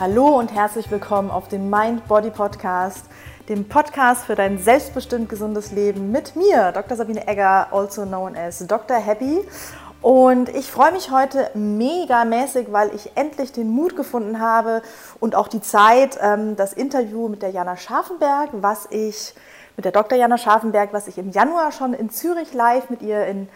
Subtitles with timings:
[0.00, 3.06] Hallo und herzlich willkommen auf dem Mind Body Podcast,
[3.48, 6.96] dem Podcast für dein selbstbestimmt gesundes Leben mit mir, Dr.
[6.96, 8.96] Sabine Egger, also known as Dr.
[8.96, 9.38] Happy.
[10.02, 14.82] Und ich freue mich heute mega mäßig, weil ich endlich den Mut gefunden habe
[15.20, 19.32] und auch die Zeit, ähm, das Interview mit der Jana Scharfenberg, was ich
[19.76, 20.18] mit der Dr.
[20.18, 23.48] Jana Scharfenberg, was ich im Januar schon in Zürich live mit ihr in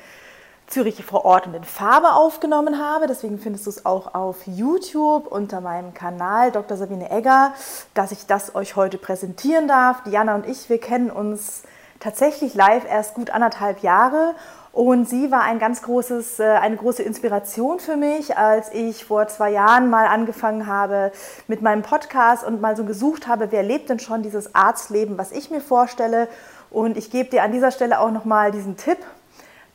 [0.68, 3.06] Zürich vor Ort und in Farbe aufgenommen habe.
[3.06, 6.76] Deswegen findest du es auch auf YouTube unter meinem Kanal Dr.
[6.76, 7.52] Sabine Egger,
[7.94, 10.02] dass ich das euch heute präsentieren darf.
[10.04, 11.62] Diana und ich, wir kennen uns
[12.00, 14.34] tatsächlich live erst gut anderthalb Jahre
[14.72, 19.26] und sie war ein ganz großes, äh, eine große Inspiration für mich, als ich vor
[19.26, 21.10] zwei Jahren mal angefangen habe
[21.48, 25.32] mit meinem Podcast und mal so gesucht habe, wer lebt denn schon dieses Arztleben, was
[25.32, 26.28] ich mir vorstelle.
[26.70, 28.98] Und ich gebe dir an dieser Stelle auch nochmal diesen Tipp,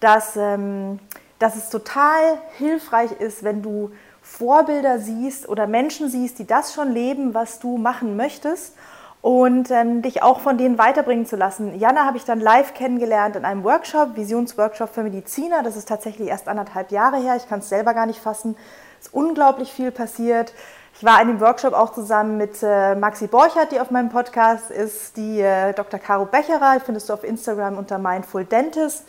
[0.04, 1.00] dass, ähm,
[1.40, 3.92] dass es total hilfreich ist, wenn du
[4.22, 8.76] Vorbilder siehst oder Menschen siehst, die das schon leben, was du machen möchtest
[9.22, 11.80] und ähm, dich auch von denen weiterbringen zu lassen.
[11.80, 15.64] Jana habe ich dann live kennengelernt in einem Workshop, Visionsworkshop für Mediziner.
[15.64, 17.36] Das ist tatsächlich erst anderthalb Jahre her.
[17.38, 18.58] Ich kann es selber gar nicht fassen.
[19.00, 20.54] Es ist unglaublich viel passiert.
[20.96, 24.70] Ich war in dem Workshop auch zusammen mit äh, Maxi Borchert, die auf meinem Podcast
[24.72, 26.00] ist, die äh, Dr.
[26.00, 29.06] Caro Becherer, findest du auf Instagram unter Mindful Dentist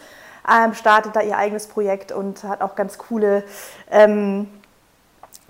[0.50, 3.44] ähm, startet da ihr eigenes Projekt und hat auch ganz coole
[3.90, 4.48] ähm,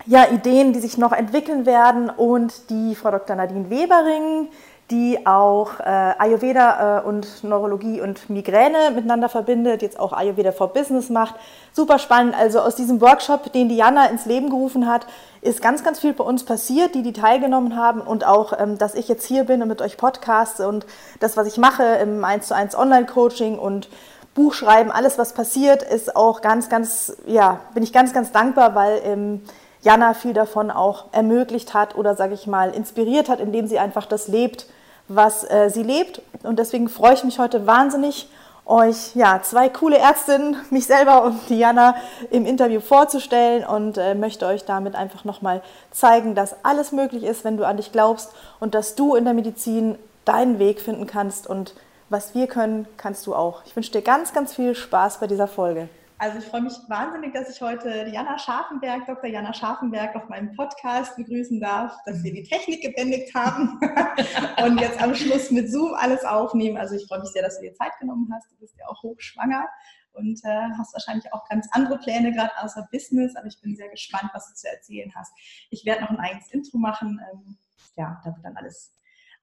[0.05, 2.09] ja, Ideen, die sich noch entwickeln werden.
[2.09, 3.35] Und die Frau Dr.
[3.35, 4.49] Nadine Webering,
[4.91, 10.73] die auch äh, Ayurveda äh, und Neurologie und Migräne miteinander verbindet, jetzt auch Ayurveda for
[10.73, 11.33] Business macht.
[11.73, 12.35] Super spannend.
[12.37, 15.07] Also aus diesem Workshop, den Diana ins Leben gerufen hat,
[15.41, 18.93] ist ganz, ganz viel bei uns passiert, die, die teilgenommen haben und auch, ähm, dass
[18.93, 20.85] ich jetzt hier bin und mit euch podcaste und
[21.19, 23.89] das, was ich mache im 1 zu 1 Online-Coaching und
[24.35, 28.75] Buch schreiben, alles, was passiert, ist auch ganz, ganz, ja, bin ich ganz, ganz dankbar,
[28.75, 29.41] weil ähm,
[29.81, 34.05] Jana viel davon auch ermöglicht hat oder, sage ich mal, inspiriert hat, indem sie einfach
[34.05, 34.67] das lebt,
[35.07, 36.21] was äh, sie lebt.
[36.43, 38.27] Und deswegen freue ich mich heute wahnsinnig,
[38.65, 41.95] euch ja zwei coole Ärztinnen, mich selber und Diana
[42.29, 47.45] im Interview vorzustellen und äh, möchte euch damit einfach nochmal zeigen, dass alles möglich ist,
[47.45, 51.47] wenn du an dich glaubst und dass du in der Medizin deinen Weg finden kannst
[51.47, 51.73] und
[52.09, 53.65] was wir können, kannst du auch.
[53.65, 55.89] Ich wünsche dir ganz, ganz viel Spaß bei dieser Folge.
[56.17, 59.29] Also ich freue mich wahnsinnig, dass ich heute Jana Scharfenberg, Dr.
[59.29, 63.79] Jana Scharfenberg auf meinem Podcast begrüßen darf, dass wir die Technik gebändigt haben
[64.63, 66.77] und jetzt am Schluss mit Zoom alles aufnehmen.
[66.77, 68.49] Also ich freue mich sehr, dass du dir Zeit genommen hast.
[68.49, 69.67] Du bist ja auch hochschwanger
[70.13, 73.89] und äh, hast wahrscheinlich auch ganz andere Pläne gerade außer Business, aber ich bin sehr
[73.89, 75.33] gespannt, was du zu erzählen hast.
[75.69, 77.19] Ich werde noch ein eigenes Intro machen.
[77.33, 77.57] Ähm,
[77.97, 78.95] ja, da wird dann alles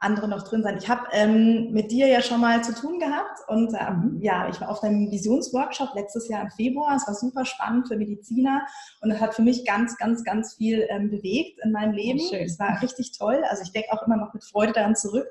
[0.02, 0.76] andere noch drin sein.
[0.78, 4.60] Ich habe ähm, mit dir ja schon mal zu tun gehabt und ähm, ja, ich
[4.60, 6.96] war auf deinem Visionsworkshop letztes Jahr im Februar.
[6.96, 8.62] Es war super spannend für Mediziner
[9.00, 12.20] und es hat für mich ganz, ganz, ganz viel ähm, bewegt in meinem Leben.
[12.32, 13.42] Es war richtig toll.
[13.48, 15.28] Also ich denke auch immer noch mit Freude daran zurück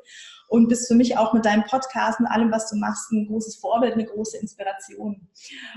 [0.51, 3.56] und bist für mich auch mit deinem Podcast und allem, was du machst, ein großes
[3.56, 5.29] Vorbild, eine große Inspiration.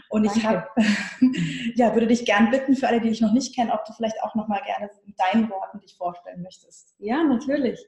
[0.09, 0.67] Und ich habe,
[1.77, 4.21] ja, würde dich gern bitten, für alle, die dich noch nicht kennen, ob du vielleicht
[4.25, 6.93] auch noch mal gerne in deinen Worten dich vorstellen möchtest.
[6.99, 7.87] Ja, natürlich.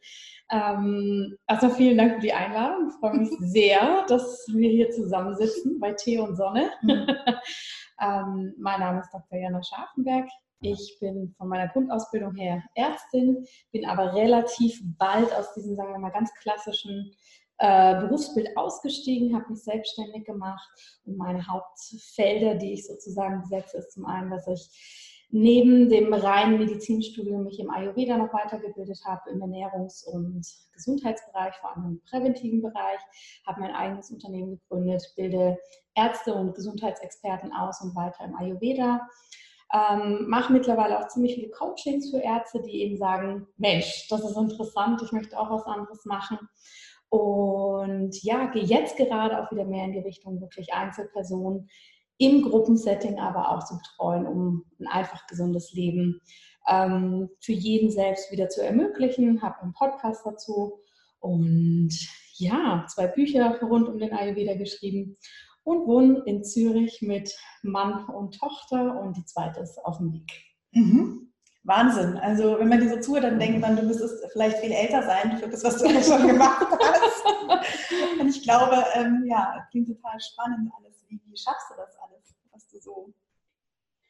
[0.48, 2.88] Ähm, also vielen Dank für die Einladung.
[2.88, 6.70] Ich freue mich sehr, dass wir hier zusammensitzen bei Tee und Sonne.
[6.82, 7.08] Mhm.
[8.00, 9.40] ähm, mein Name ist Dr.
[9.40, 10.28] Jana Scharfenberg.
[10.68, 15.98] Ich bin von meiner Grundausbildung her Ärztin, bin aber relativ bald aus diesem, sagen wir
[16.00, 17.12] mal, ganz klassischen
[17.58, 20.68] äh, Berufsbild ausgestiegen, habe mich selbstständig gemacht.
[21.04, 26.58] Und meine Hauptfelder, die ich sozusagen besetze, ist zum einen, dass ich neben dem reinen
[26.58, 32.60] Medizinstudium mich im Ayurveda noch weitergebildet habe, im Ernährungs- und Gesundheitsbereich, vor allem im präventiven
[32.60, 33.00] Bereich,
[33.46, 35.58] habe mein eigenes Unternehmen gegründet, bilde
[35.94, 39.08] Ärzte und Gesundheitsexperten aus und weiter im Ayurveda
[39.72, 44.36] ähm, mache mittlerweile auch ziemlich viele Coachings für Ärzte, die eben sagen, Mensch, das ist
[44.36, 46.38] interessant, ich möchte auch was anderes machen.
[47.08, 51.68] Und ja, gehe jetzt gerade auch wieder mehr in die Richtung wirklich Einzelpersonen
[52.18, 56.20] im Gruppensetting aber auch zu betreuen, um ein einfach gesundes Leben
[56.68, 59.42] ähm, für jeden selbst wieder zu ermöglichen.
[59.42, 60.80] Habe einen Podcast dazu
[61.20, 61.92] und
[62.34, 65.16] ja, zwei Bücher rund um den Ayurveda geschrieben
[65.66, 70.30] und wohne in Zürich mit Mann und Tochter und die zweite ist auf dem Weg.
[70.70, 71.32] Mhm.
[71.64, 72.16] Wahnsinn.
[72.18, 75.36] Also wenn man dir so zuhört, dann denkt man, du müsstest vielleicht viel älter sein
[75.38, 78.20] für das, was du schon gemacht hast.
[78.20, 81.04] und ich glaube, ähm, ja, klingt total spannend alles.
[81.08, 83.12] Wie, wie schaffst du das alles, was du so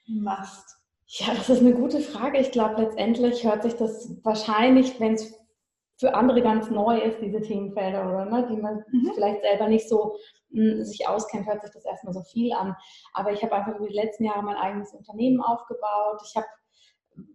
[0.07, 0.77] machst?
[1.07, 2.39] Ja, das ist eine gute Frage.
[2.39, 5.33] Ich glaube, letztendlich hört sich das wahrscheinlich, wenn es
[5.99, 9.13] für andere ganz neu ist, diese Themenfelder, oder ne, die man mhm.
[9.15, 10.17] vielleicht selber nicht so
[10.51, 12.75] sich auskennt, hört sich das erstmal so viel an.
[13.13, 16.21] Aber ich habe einfach über die letzten Jahre mein eigenes Unternehmen aufgebaut.
[16.25, 16.47] Ich habe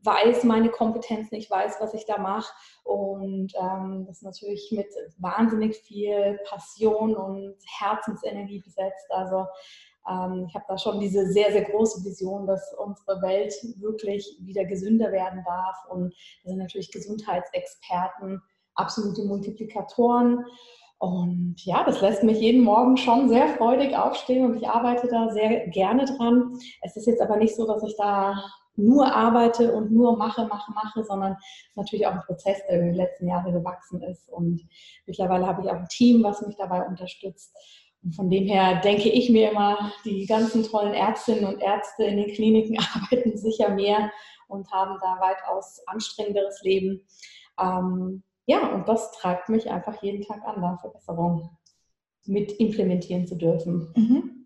[0.03, 2.51] weiß meine Kompetenz nicht, weiß, was ich da mache.
[2.83, 4.87] Und ähm, das natürlich mit
[5.17, 9.05] wahnsinnig viel Passion und Herzensenergie besetzt.
[9.09, 9.45] Also
[10.09, 14.65] ähm, ich habe da schon diese sehr, sehr große Vision, dass unsere Welt wirklich wieder
[14.65, 15.77] gesünder werden darf.
[15.89, 16.13] Und
[16.43, 18.41] da sind natürlich Gesundheitsexperten,
[18.75, 20.45] absolute Multiplikatoren.
[21.01, 25.31] Und ja, das lässt mich jeden Morgen schon sehr freudig aufstehen und ich arbeite da
[25.31, 26.59] sehr gerne dran.
[26.83, 28.39] Es ist jetzt aber nicht so, dass ich da
[28.75, 31.37] nur arbeite und nur mache, mache, mache, sondern
[31.73, 34.29] natürlich auch ein Prozess, der in den letzten Jahren gewachsen ist.
[34.29, 34.61] Und
[35.07, 37.51] mittlerweile habe ich auch ein Team, was mich dabei unterstützt.
[38.03, 42.17] Und von dem her denke ich mir immer, die ganzen tollen Ärztinnen und Ärzte in
[42.17, 44.11] den Kliniken arbeiten sicher mehr
[44.47, 47.07] und haben da weitaus anstrengenderes Leben.
[47.59, 51.49] Ähm, ja, und das treibt mich einfach jeden Tag an, da Verbesserungen
[52.25, 53.91] mit implementieren zu dürfen.
[53.95, 54.41] Mhm.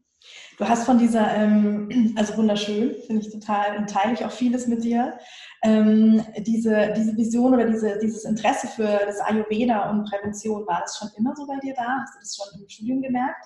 [0.57, 4.67] Du hast von dieser, ähm, also wunderschön, finde ich total und teile ich auch vieles
[4.67, 5.17] mit dir,
[5.63, 10.97] ähm, diese, diese Vision oder diese, dieses Interesse für das Ayurveda und Prävention, war das
[10.97, 11.99] schon immer so bei dir da?
[12.01, 13.45] Hast du das schon im Studium gemerkt?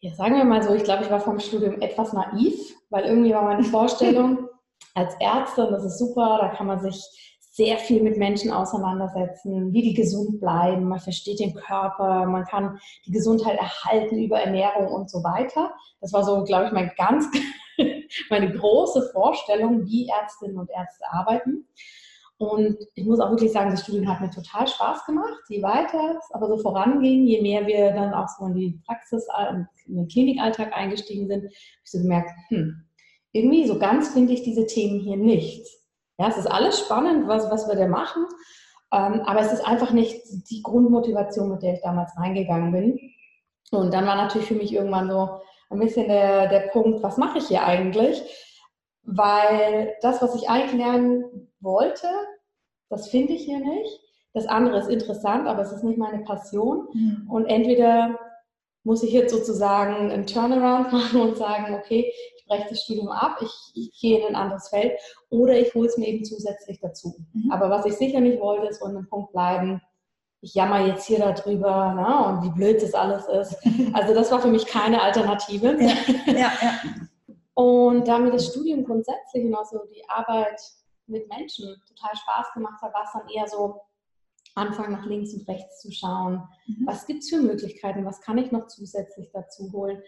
[0.00, 2.54] Ja, sagen wir mal so, ich glaube, ich war vom Studium etwas naiv,
[2.90, 4.48] weil irgendwie war meine Vorstellung
[4.94, 9.82] als Ärztin, das ist super, da kann man sich sehr viel mit Menschen auseinandersetzen, wie
[9.82, 15.08] die gesund bleiben, man versteht den Körper, man kann die Gesundheit erhalten über Ernährung und
[15.08, 15.72] so weiter.
[16.00, 17.28] Das war so, glaube ich, mein ganz,
[18.28, 21.68] meine große Vorstellung, wie Ärztinnen und Ärzte arbeiten.
[22.38, 25.38] Und ich muss auch wirklich sagen, das Studium hat mir total Spaß gemacht.
[25.48, 29.28] Je weiter es aber so voranging, je mehr wir dann auch so in die Praxis,
[29.86, 31.52] in den Klinikalltag eingestiegen sind, habe
[31.84, 32.84] ich so gemerkt, hm,
[33.30, 35.64] irgendwie so ganz finde ich diese Themen hier nicht.
[36.18, 38.26] Ja, es ist alles spannend, was, was wir da machen,
[38.92, 43.00] ähm, aber es ist einfach nicht die Grundmotivation, mit der ich damals reingegangen bin.
[43.72, 45.40] Und dann war natürlich für mich irgendwann so
[45.70, 48.22] ein bisschen der, der Punkt, was mache ich hier eigentlich?
[49.02, 52.08] Weil das, was ich eigentlich lernen wollte,
[52.88, 54.00] das finde ich hier nicht.
[54.32, 56.88] Das andere ist interessant, aber es ist nicht meine Passion.
[56.92, 57.30] Mhm.
[57.30, 58.18] Und entweder
[58.84, 62.12] muss ich jetzt sozusagen einen Turnaround machen und sagen, okay,
[62.44, 64.98] ich breche das Studium ab, ich, ich gehe in ein anderes Feld
[65.30, 67.16] oder ich hole es mir eben zusätzlich dazu.
[67.32, 67.50] Mhm.
[67.50, 69.80] Aber was ich sicher nicht wollte, ist an dem Punkt bleiben,
[70.40, 73.56] ich jammer jetzt hier darüber ne, und wie blöd das alles ist.
[73.94, 75.76] Also das war für mich keine Alternative.
[75.80, 76.80] Ja, ja, ja.
[77.54, 80.60] Und da mir das Studium grundsätzlich und auch so die Arbeit
[81.06, 83.80] mit Menschen total Spaß gemacht hat, war es dann eher so,
[84.54, 86.42] anfangen nach links und rechts zu schauen.
[86.66, 86.86] Mhm.
[86.86, 88.04] Was gibt es für Möglichkeiten?
[88.04, 90.02] Was kann ich noch zusätzlich dazu holen?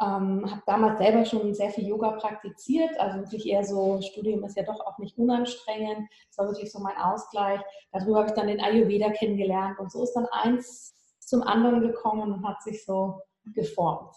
[0.00, 4.56] Ähm, habe damals selber schon sehr viel Yoga praktiziert, also wirklich eher so, Studium ist
[4.56, 6.08] ja doch auch nicht unanstrengend.
[6.28, 7.60] Das war wirklich so mein Ausgleich.
[7.92, 12.32] Darüber habe ich dann den Ayurveda kennengelernt und so ist dann eins zum anderen gekommen
[12.32, 13.20] und hat sich so
[13.54, 14.14] geformt.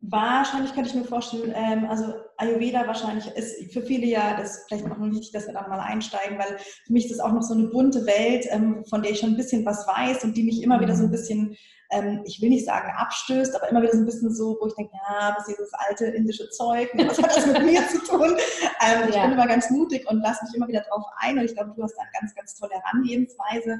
[0.00, 4.84] Wahrscheinlich könnte ich mir vorstellen, ähm, also Ayurveda wahrscheinlich ist für viele ja, das vielleicht
[4.84, 7.42] auch noch wichtig, dass wir da mal einsteigen, weil für mich ist das auch noch
[7.42, 10.42] so eine bunte Welt, ähm, von der ich schon ein bisschen was weiß und die
[10.42, 11.12] mich immer wieder so ein mhm.
[11.12, 11.56] bisschen,
[11.90, 14.74] ähm, ich will nicht sagen abstößt, aber immer wieder so ein bisschen so, wo ich
[14.74, 18.36] denke, ja, was ist dieses alte indische Zeug, was hat das mit mir zu tun?
[18.84, 21.54] Ähm, ich bin immer ganz mutig und lasse mich immer wieder drauf ein und ich
[21.54, 23.78] glaube, du hast da eine ganz, ganz tolle Herangehensweise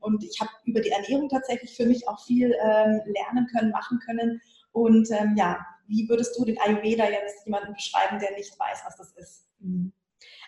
[0.00, 4.40] und ich habe über die Ernährung tatsächlich für mich auch viel lernen können, machen können
[4.72, 8.96] und ähm, ja, wie würdest du den Ayurveda jetzt jemandem beschreiben, der nicht weiß, was
[8.96, 9.46] das ist?
[9.58, 9.92] Mhm.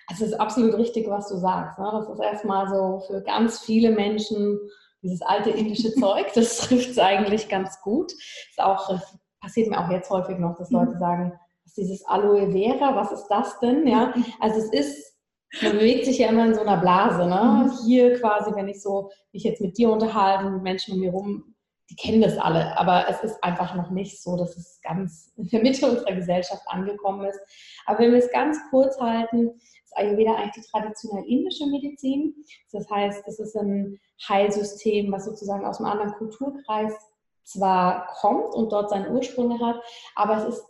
[0.07, 1.79] Also es ist absolut richtig, was du sagst.
[1.79, 1.91] Ne?
[1.93, 4.59] Das ist erstmal so für ganz viele Menschen
[5.03, 6.27] dieses alte indische Zeug.
[6.35, 8.13] Das trifft es eigentlich ganz gut.
[8.13, 9.01] Ist auch,
[9.41, 10.99] passiert mir auch jetzt häufig noch, dass Leute mhm.
[10.99, 11.33] sagen,
[11.65, 13.87] was ist dieses Aloe Vera, was ist das denn?
[13.87, 15.17] Ja, also es ist,
[15.63, 17.27] man bewegt sich ja immer in so einer Blase.
[17.27, 17.65] Ne?
[17.65, 17.87] Mhm.
[17.87, 21.54] Hier quasi, wenn ich so mich jetzt mit dir unterhalte, mit Menschen um mir rum,
[21.91, 25.49] die kennen das alle, aber es ist einfach noch nicht so, dass es ganz in
[25.49, 27.39] der Mitte unserer Gesellschaft angekommen ist.
[27.87, 29.51] Aber wenn wir es ganz kurz halten,
[29.85, 32.35] ist Ayurveda eigentlich die traditionell indische Medizin.
[32.73, 36.95] Das heißt, es ist ein Heilsystem, was sozusagen aus einem anderen Kulturkreis
[37.43, 39.77] zwar kommt und dort seine Ursprünge hat,
[40.15, 40.67] aber es ist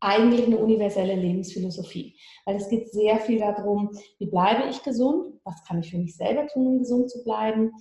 [0.00, 2.16] eigentlich eine universelle Lebensphilosophie.
[2.44, 6.16] Weil es geht sehr viel darum, wie bleibe ich gesund, was kann ich für mich
[6.16, 7.72] selber tun, um gesund zu bleiben,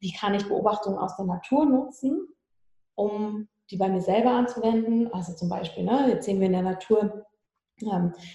[0.00, 2.28] wie kann ich Beobachtungen aus der Natur nutzen,
[2.94, 5.12] um die bei mir selber anzuwenden.
[5.12, 7.26] Also zum Beispiel, ne, jetzt sehen wir in der Natur,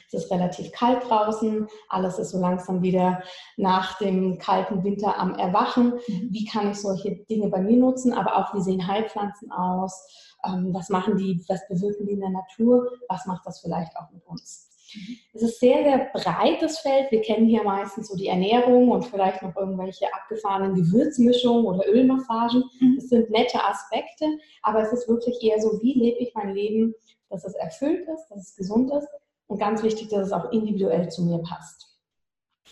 [0.08, 3.22] es ist relativ kalt draußen, alles ist so langsam wieder
[3.58, 5.94] nach dem kalten Winter am Erwachen.
[6.08, 6.30] Mhm.
[6.32, 10.08] Wie kann ich solche Dinge bei mir nutzen, aber auch wie sehen Heilpflanzen aus?
[10.46, 14.12] ähm, was machen die, was bewirken die in der Natur, was macht das vielleicht auch
[14.12, 14.70] mit uns.
[14.96, 15.18] Mhm.
[15.34, 17.12] Es ist sehr, sehr breites Feld.
[17.12, 22.64] Wir kennen hier meistens so die Ernährung und vielleicht noch irgendwelche abgefahrenen Gewürzmischungen oder Ölmassagen.
[22.80, 22.96] Mhm.
[22.96, 24.26] Das sind nette Aspekte,
[24.62, 26.94] aber es ist wirklich eher so, wie lebe ich mein Leben,
[27.30, 29.08] dass es erfüllt ist, dass es gesund ist
[29.54, 31.96] und ganz wichtig, dass es auch individuell zu mir passt.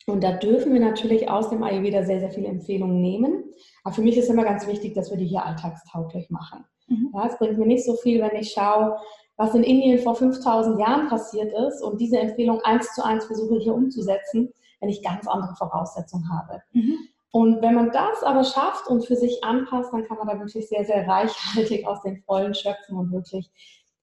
[0.08, 3.44] Und da dürfen wir natürlich aus dem Ayurveda sehr, sehr viele Empfehlungen nehmen.
[3.84, 6.66] Aber für mich ist immer ganz wichtig, dass wir die hier alltagstauglich machen.
[6.88, 7.12] Mhm.
[7.14, 8.98] Ja, es bringt mir nicht so viel, wenn ich schaue,
[9.38, 13.60] was in Indien vor 5000 Jahren passiert ist und diese Empfehlung eins zu eins versuche
[13.60, 16.64] hier umzusetzen, wenn ich ganz andere Voraussetzungen habe.
[16.74, 16.98] Mhm.
[17.30, 20.68] Und wenn man das aber schafft und für sich anpasst, dann kann man da wirklich
[20.68, 23.52] sehr, sehr reichhaltig aus den Vollen schöpfen und wirklich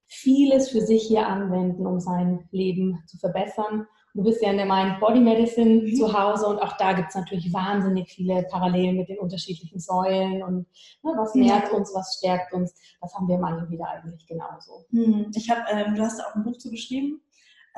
[0.09, 3.85] vieles für sich hier anwenden, um sein Leben zu verbessern.
[4.15, 5.95] Du bist ja in der Mind Body Medicine mhm.
[5.95, 10.41] zu Hause und auch da gibt es natürlich wahnsinnig viele Parallelen mit den unterschiedlichen Säulen
[10.41, 10.65] und
[11.03, 12.73] ne, was nährt uns, was stärkt uns.
[12.99, 14.85] Das haben wir im Ayurveda eigentlich genauso.
[14.89, 15.31] Mhm.
[15.35, 17.21] Ich habe, ähm, du hast auch ein Buch zu geschrieben,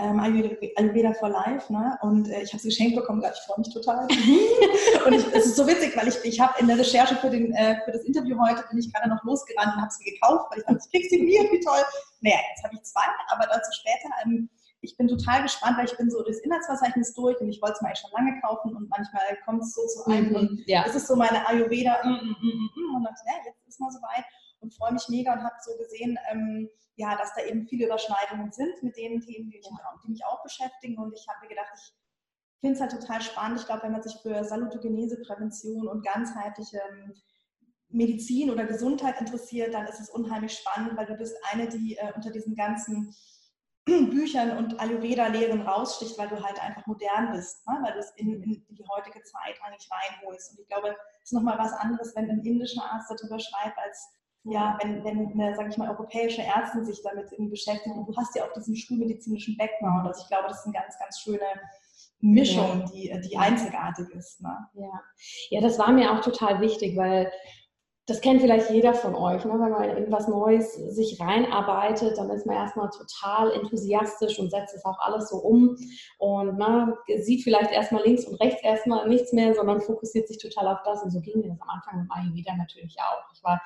[0.02, 1.98] ähm, Ayurveda for Life, ne?
[2.02, 4.08] Und äh, ich habe es geschenkt bekommen, ich freue mich total.
[5.06, 7.80] und es ist so witzig, weil ich, ich habe in der Recherche für, den, äh,
[7.86, 10.66] für das Interview heute, bin ich gerade noch losgerannt und habe sie gekauft, weil ich
[10.66, 11.84] dachte, ich krieg sie mir, wie toll.
[12.22, 14.10] Naja, jetzt habe ich zwei, aber dazu später.
[14.26, 14.50] Ähm,
[14.82, 17.82] ich bin total gespannt, weil ich bin so durchs Inhaltsverzeichnis durch und ich wollte es
[17.82, 20.84] mir eigentlich schon lange kaufen und manchmal kommt es so zu einem mhm, und ja.
[20.84, 24.26] das ist so meine Ayurveda mm, mm, mm, und dann, ja, jetzt ist mal soweit
[24.60, 26.68] und freue mich mega und habe so gesehen, ähm,
[27.02, 29.68] ja, dass da eben viele Überschneidungen sind mit den Themen, die, ich,
[30.04, 30.98] die mich auch beschäftigen.
[30.98, 31.94] Und ich habe mir gedacht, ich
[32.62, 33.60] finde es halt total spannend.
[33.60, 37.14] Ich glaube, wenn man sich für Salutogenese, Prävention und ganzheitliche ähm,
[37.90, 42.14] Medizin oder Gesundheit interessiert, dann ist es unheimlich spannend, weil du bist eine, die äh,
[42.16, 43.16] unter diesen ganzen
[43.86, 47.80] Büchern und Ayurveda-Lehren raussticht, weil du halt einfach modern bist, ne?
[47.82, 50.52] weil du es in, in, die heutige Zeit eigentlich reinholst.
[50.52, 54.21] Und ich glaube, es ist nochmal was anderes, wenn ein indischer Arzt darüber schreibt, als
[54.44, 58.36] ja, wenn, wenn eine, sage ich mal, europäische Ärztin sich damit beschäftigt und du hast
[58.36, 60.08] ja auch diesen schulmedizinischen Background.
[60.08, 61.46] Also ich glaube, das ist eine ganz, ganz schöne
[62.20, 63.18] Mischung, ja.
[63.20, 64.42] die, die einzigartig ist.
[64.42, 64.56] Ne?
[64.74, 65.02] Ja.
[65.50, 67.32] ja, das war mir auch total wichtig, weil
[68.08, 69.54] das kennt vielleicht jeder von euch, ne?
[69.54, 74.76] wenn man in was Neues sich reinarbeitet, dann ist man erstmal total enthusiastisch und setzt
[74.76, 75.78] es auch alles so um
[76.18, 80.68] und ne, sieht vielleicht erstmal links und rechts erstmal nichts mehr, sondern fokussiert sich total
[80.68, 81.04] auf das.
[81.04, 83.32] Und so ging mir das am Anfang mit Ayurveda natürlich auch.
[83.34, 83.62] Ich war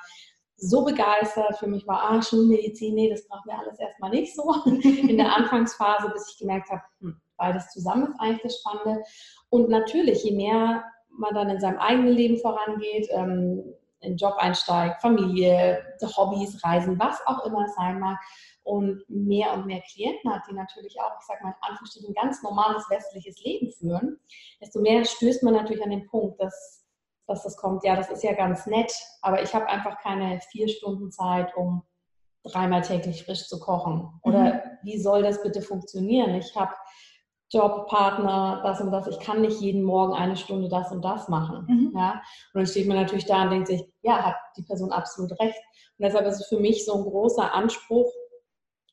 [0.56, 1.58] so begeistert.
[1.58, 5.34] Für mich war, ah, Schulmedizin, nee, das brauchen wir alles erstmal nicht so in der
[5.34, 9.02] Anfangsphase, bis ich gemerkt habe, hm, beides zusammen ist eigentlich das Spannende.
[9.50, 15.00] Und natürlich, je mehr man dann in seinem eigenen Leben vorangeht, ähm, in Job einsteigt,
[15.00, 15.82] Familie,
[16.16, 18.18] Hobbys, Reisen, was auch immer es sein mag,
[18.62, 22.20] und mehr und mehr Klienten hat, die natürlich auch, ich sage mal, in Anführungsstrichen, ein
[22.20, 24.18] ganz normales westliches Leben führen,
[24.60, 26.84] desto mehr stößt man natürlich an den Punkt, dass
[27.26, 28.92] dass das kommt, ja, das ist ja ganz nett,
[29.22, 31.82] aber ich habe einfach keine vier Stunden Zeit, um
[32.44, 34.08] dreimal täglich frisch zu kochen.
[34.22, 34.60] Oder mhm.
[34.82, 36.34] wie soll das bitte funktionieren?
[36.36, 36.72] Ich habe
[37.50, 39.06] Job, Partner, das und das.
[39.06, 41.64] Ich kann nicht jeden Morgen eine Stunde das und das machen.
[41.68, 41.92] Mhm.
[41.96, 42.22] Ja?
[42.52, 45.58] Und dann steht man natürlich da und denkt sich, ja, hat die Person absolut recht.
[45.98, 48.10] Und deshalb ist es für mich so ein großer Anspruch,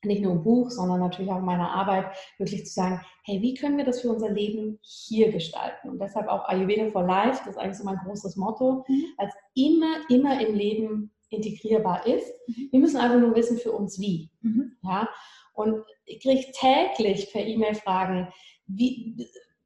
[0.05, 2.05] nicht nur im Buch, sondern natürlich auch in meiner Arbeit,
[2.37, 5.89] wirklich zu sagen, hey, wie können wir das für unser Leben hier gestalten?
[5.89, 9.05] Und deshalb auch Ayurveda for Life, das ist eigentlich so mein großes Motto, mhm.
[9.17, 12.33] als immer, immer im Leben integrierbar ist.
[12.47, 12.69] Mhm.
[12.71, 14.29] Wir müssen einfach nur wissen für uns wie.
[14.41, 14.77] Mhm.
[14.83, 15.09] Ja?
[15.53, 18.27] Und ich kriege täglich per E-Mail Fragen,
[18.67, 19.15] wie,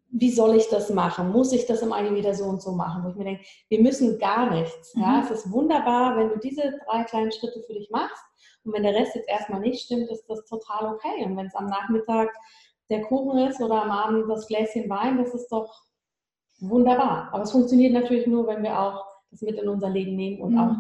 [0.10, 1.32] wie soll ich das machen?
[1.32, 3.04] Muss ich das im Ayurveda so und so machen?
[3.04, 4.94] Wo ich mir denke, wir müssen gar nichts.
[4.96, 5.18] Ja?
[5.18, 5.24] Mhm.
[5.24, 8.24] Es ist wunderbar, wenn du diese drei kleinen Schritte für dich machst
[8.68, 11.24] und wenn der Rest jetzt erstmal nicht stimmt, ist das total okay.
[11.24, 12.30] Und wenn es am Nachmittag
[12.90, 15.84] der Kuchen ist oder am Abend das Gläschen Wein, das ist doch
[16.60, 17.30] wunderbar.
[17.32, 20.52] Aber es funktioniert natürlich nur, wenn wir auch das mit in unser Leben nehmen und
[20.54, 20.60] mhm.
[20.60, 20.76] auch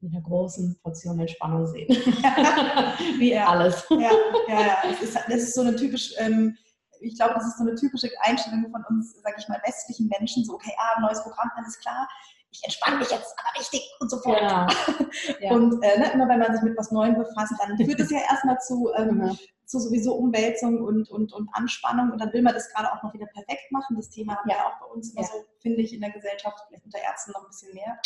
[0.00, 1.88] mit einer großen Portion Entspannung sehen.
[3.18, 3.86] Wie alles.
[3.90, 4.10] Ja,
[4.48, 4.76] ja, ja.
[4.82, 6.56] Das ist, das ist so eine typisch, ähm,
[7.00, 10.44] ich glaube, das ist so eine typische Einstellung von uns, sage ich mal, westlichen Menschen.
[10.44, 12.08] So, okay, ah, neues Programm, alles klar
[12.50, 14.38] ich entspanne mich jetzt aber richtig und so fort.
[14.38, 14.66] Genau.
[15.40, 15.52] Ja.
[15.52, 18.18] Und äh, ne, immer wenn man sich mit was Neuem befasst, dann führt es ja
[18.30, 19.38] erstmal zu, ähm, mhm.
[19.66, 23.12] zu sowieso Umwälzung und, und, und Anspannung und dann will man das gerade auch noch
[23.12, 23.96] wieder perfekt machen.
[23.96, 25.28] Das Thema haben wir ja auch bei uns immer ja.
[25.28, 27.98] so, finde ich, in der Gesellschaft, vielleicht unter Ärzten noch ein bisschen mehr.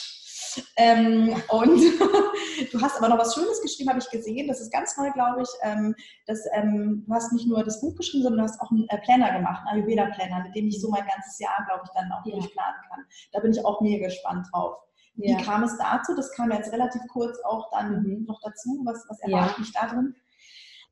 [0.77, 1.81] Ähm, und
[2.73, 4.49] du hast aber noch was Schönes geschrieben, habe ich gesehen.
[4.49, 5.49] Das ist ganz neu, glaube ich.
[5.63, 5.95] Ähm,
[6.27, 8.99] dass, ähm, du hast nicht nur das Buch geschrieben, sondern du hast auch einen äh,
[8.99, 12.25] Planner gemacht, einen Ayurveda-Planner, mit dem ich so mein ganzes Jahr, glaube ich, dann auch
[12.27, 12.33] ja.
[12.33, 13.05] durchplanen kann.
[13.33, 14.77] Da bin ich auch mega gespannt drauf.
[15.17, 15.41] Wie ja.
[15.43, 16.15] kam es dazu?
[16.17, 18.25] Das kam jetzt relativ kurz auch dann mhm.
[18.27, 18.83] noch dazu.
[18.85, 19.61] Was, was erwartet ja.
[19.61, 20.15] mich da drin?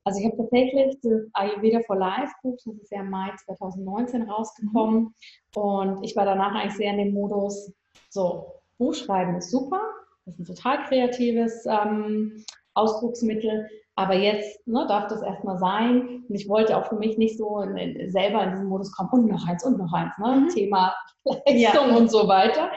[0.04, 4.28] Also ich habe tatsächlich das Ayurveda for Life Buch, das ist ja im Mai 2019
[4.28, 5.62] rausgekommen mhm.
[5.62, 7.72] und ich war danach eigentlich sehr in dem Modus,
[8.08, 9.80] so Buchschreiben ist super,
[10.24, 16.24] das ist ein total kreatives ähm, Ausdrucksmittel, aber jetzt ne, darf das erstmal sein.
[16.28, 19.26] Und ich wollte auch für mich nicht so in, selber in diesen Modus kommen und
[19.26, 20.42] noch eins und noch eins, ne?
[20.42, 20.48] Mhm.
[20.48, 21.96] Thema Leistung ja.
[21.96, 22.70] und so weiter.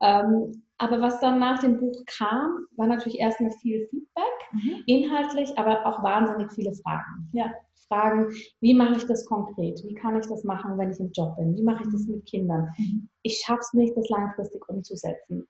[0.00, 4.82] Ähm, Aber was dann nach dem Buch kam, war natürlich erstmal viel Feedback, mhm.
[4.86, 7.30] inhaltlich, aber auch wahnsinnig viele Fragen.
[7.32, 7.52] Ja.
[7.88, 9.80] Fragen, wie mache ich das konkret?
[9.84, 11.56] Wie kann ich das machen, wenn ich im Job bin?
[11.56, 12.68] Wie mache ich das mit Kindern?
[12.76, 13.08] Mhm.
[13.22, 15.46] Ich schaffe es nicht, das langfristig umzusetzen.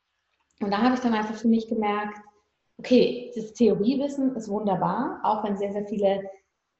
[0.61, 2.19] Und da habe ich dann einfach für mich gemerkt,
[2.79, 6.29] okay, das Theoriewissen ist wunderbar, auch wenn sehr, sehr viele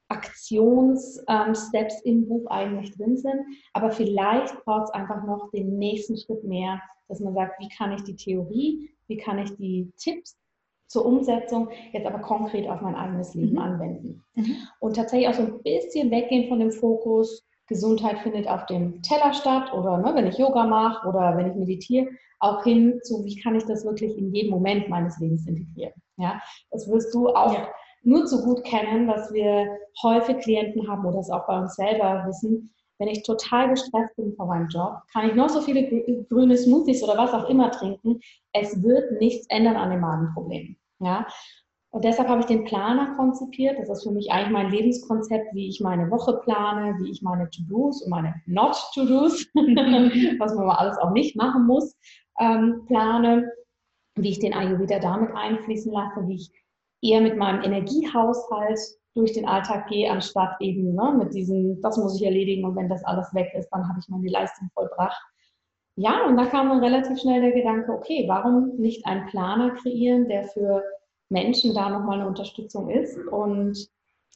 [0.09, 3.41] Aktionssteps ähm, im Buch eigentlich drin sind.
[3.73, 7.91] Aber vielleicht braucht es einfach noch den nächsten Schritt mehr, dass man sagt, wie kann
[7.91, 10.37] ich die Theorie, wie kann ich die Tipps
[10.87, 13.59] zur Umsetzung jetzt aber konkret auf mein eigenes Leben mhm.
[13.59, 14.23] anwenden.
[14.35, 14.55] Mhm.
[14.79, 19.33] Und tatsächlich auch so ein bisschen weggehen von dem Fokus, Gesundheit findet auf dem Teller
[19.33, 22.07] statt oder ne, wenn ich Yoga mache oder wenn ich meditiere,
[22.39, 25.93] auch hin zu, wie kann ich das wirklich in jedem Moment meines Lebens integrieren.
[26.15, 27.67] Ja, das wirst du auch ja.
[28.03, 32.23] Nur zu gut kennen, dass wir häufig Klienten haben oder es auch bei uns selber
[32.27, 36.57] wissen, wenn ich total gestresst bin vor meinem Job, kann ich noch so viele grüne
[36.57, 38.19] Smoothies oder was auch immer trinken.
[38.53, 40.75] Es wird nichts ändern an dem Magenproblem.
[40.99, 41.27] Ja?
[41.91, 43.77] Und deshalb habe ich den Planer konzipiert.
[43.79, 47.49] Das ist für mich eigentlich mein Lebenskonzept, wie ich meine Woche plane, wie ich meine
[47.49, 49.47] To-Dos und meine Not-To-Dos,
[50.39, 51.95] was man mal alles auch nicht machen muss,
[52.39, 53.51] ähm, plane,
[54.15, 56.51] wie ich den Ayurveda damit einfließen lasse, wie ich
[57.01, 58.79] eher mit meinem Energiehaushalt
[59.13, 62.89] durch den Alltag gehe, anstatt eben ne, mit diesem, das muss ich erledigen und wenn
[62.89, 65.21] das alles weg ist, dann habe ich meine Leistung vollbracht.
[65.95, 70.27] Ja, und da kam dann relativ schnell der Gedanke, okay, warum nicht einen Planer kreieren,
[70.27, 70.83] der für
[71.29, 73.17] Menschen da nochmal eine Unterstützung ist.
[73.31, 73.89] Und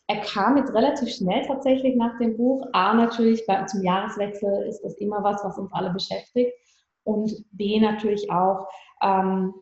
[0.08, 2.68] er kam jetzt relativ schnell tatsächlich nach dem Buch.
[2.74, 6.52] A, natürlich bei, zum Jahreswechsel ist das immer was, was uns alle beschäftigt.
[7.04, 8.68] Und B, natürlich auch,
[9.04, 9.54] ähm,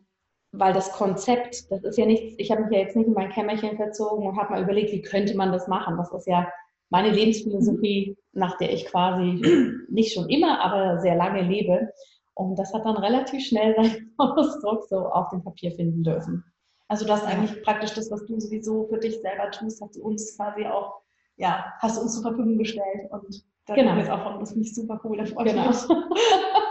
[0.52, 3.30] weil das Konzept, das ist ja nichts, ich habe mich ja jetzt nicht in mein
[3.30, 5.96] Kämmerchen verzogen und habe mal überlegt, wie könnte man das machen.
[5.96, 6.48] Das ist ja
[6.90, 9.40] meine Lebensphilosophie, nach der ich quasi
[9.88, 11.92] nicht schon immer, aber sehr lange lebe.
[12.34, 16.44] Und das hat dann relativ schnell seinen Ausdruck so auf dem Papier finden dürfen.
[16.88, 20.02] Also das ist eigentlich praktisch das, was du sowieso für dich selber tust, hast du
[20.02, 21.02] uns quasi auch,
[21.36, 23.94] ja, hast du uns zur Verfügung gestellt und da genau.
[23.96, 25.68] jetzt auch von, das finde ich super cool, da freue genau.
[25.68, 25.76] mich.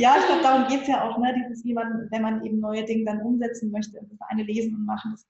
[0.00, 2.60] ja, ich glaube, darum geht es ja auch, ne, dieses, wie man, wenn man eben
[2.60, 5.26] neue Dinge dann umsetzen möchte, das eine lesen und machen, das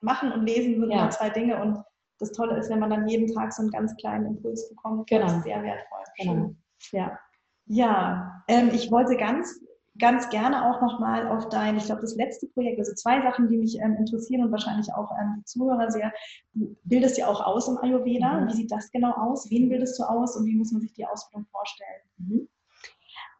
[0.00, 1.10] machen und lesen sind ja.
[1.10, 1.78] zwei Dinge und
[2.18, 5.26] das Tolle ist, wenn man dann jeden Tag so einen ganz kleinen Impuls bekommt, genau.
[5.26, 6.00] das ist sehr wertvoll.
[6.18, 6.54] Genau.
[6.92, 7.18] Ja.
[7.66, 9.60] Ja, ähm, ich wollte ganz
[9.98, 13.58] ganz gerne auch nochmal auf dein, ich glaube, das letzte Projekt, also zwei Sachen, die
[13.58, 16.12] mich ähm, interessieren und wahrscheinlich auch ähm, die Zuhörer sehr.
[16.54, 18.40] Du bildest ja auch aus im Ayurveda.
[18.40, 18.48] Mhm.
[18.48, 19.50] Wie sieht das genau aus?
[19.50, 22.00] Wen bildest du aus und wie muss man sich die Ausbildung vorstellen?
[22.16, 22.48] Mhm.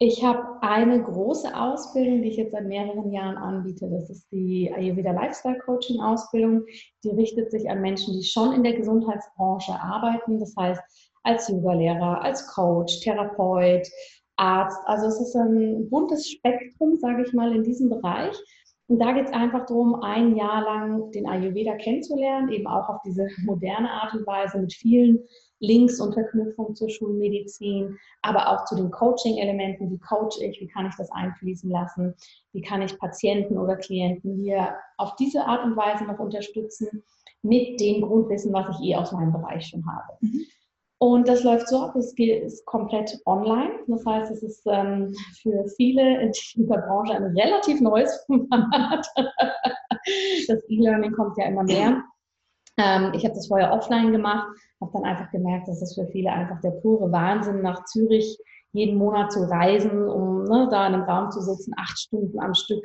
[0.05, 3.89] Ich habe eine große Ausbildung, die ich jetzt seit mehreren Jahren anbiete.
[3.89, 6.65] Das ist die Ayurveda Lifestyle Coaching Ausbildung.
[7.05, 10.41] Die richtet sich an Menschen, die schon in der Gesundheitsbranche arbeiten.
[10.41, 10.81] Das heißt,
[11.23, 13.87] als Yogalehrer, als Coach, Therapeut,
[14.35, 14.81] Arzt.
[14.87, 18.37] Also es ist ein buntes Spektrum, sage ich mal, in diesem Bereich.
[18.89, 23.01] Und da geht es einfach darum, ein Jahr lang den Ayurveda kennenzulernen, eben auch auf
[23.07, 25.21] diese moderne Art und Weise mit vielen
[25.63, 29.91] Links und Verknüpfungen zur Schulmedizin, aber auch zu den Coaching-Elementen.
[29.91, 30.61] Wie coach ich?
[30.61, 32.15] Wie kann ich das einfließen lassen?
[32.53, 37.05] Wie kann ich Patienten oder Klienten hier auf diese Art und Weise noch unterstützen
[37.43, 40.19] mit dem Grundwissen, was ich eh aus meinem Bereich schon habe?
[40.21, 40.43] Mhm.
[40.99, 43.73] Und das läuft so ab, es ist komplett online.
[43.89, 49.05] Das heißt, es ist ähm, für viele in dieser Branche ein relativ neues Format.
[50.47, 52.05] das E-Learning kommt ja immer mehr.
[52.79, 54.47] Ähm, ich habe das vorher offline gemacht,
[54.81, 58.39] habe dann einfach gemerkt, dass es für viele einfach der pure Wahnsinn nach Zürich
[58.73, 62.55] jeden Monat zu reisen, um ne, da in einem Raum zu sitzen, acht Stunden am
[62.55, 62.85] Stück,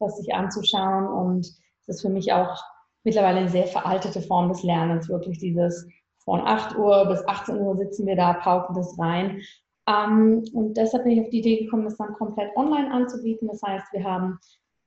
[0.00, 1.06] das sich anzuschauen.
[1.06, 2.60] Und es ist für mich auch
[3.04, 5.86] mittlerweile eine sehr veraltete Form des Lernens, wirklich dieses
[6.28, 9.40] von 8 Uhr bis 18 Uhr sitzen wir da, pauken das rein.
[9.88, 13.48] Ähm, und deshalb bin ich auf die Idee gekommen, das dann komplett online anzubieten.
[13.48, 14.38] Das heißt, wir haben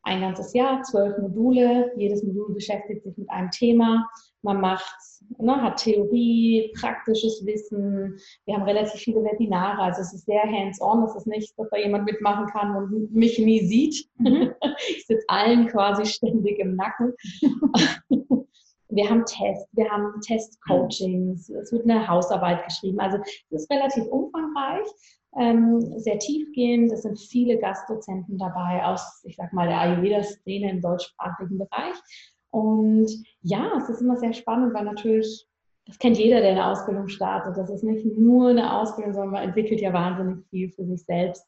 [0.04, 1.92] ein ganzes Jahr, zwölf Module.
[1.98, 4.08] Jedes Modul beschäftigt sich mit einem Thema.
[4.44, 4.96] Man macht,
[5.38, 8.18] ne, hat Theorie, praktisches Wissen.
[8.46, 11.04] Wir haben relativ viele Webinare, also es ist sehr hands-on.
[11.04, 14.10] Es ist nicht, dass da jemand mitmachen kann und mich nie sieht.
[14.18, 14.54] Mhm.
[14.90, 17.14] ich sitze allen quasi ständig im Nacken.
[18.92, 23.00] wir haben Tests, wir haben Testcoachings, es wird eine Hausarbeit geschrieben.
[23.00, 23.18] Also
[23.50, 24.88] es ist relativ umfangreich,
[25.38, 26.92] ähm, sehr tiefgehend.
[26.92, 31.96] Es sind viele Gastdozenten dabei aus, ich sag mal, der Ayurveda-Szene im deutschsprachigen Bereich.
[32.52, 33.10] Und
[33.42, 35.48] ja, es ist immer sehr spannend, weil natürlich,
[35.86, 37.58] das kennt jeder, der eine Ausbildung startet.
[37.58, 41.46] Das ist nicht nur eine Ausbildung, sondern man entwickelt ja wahnsinnig viel für sich selbst.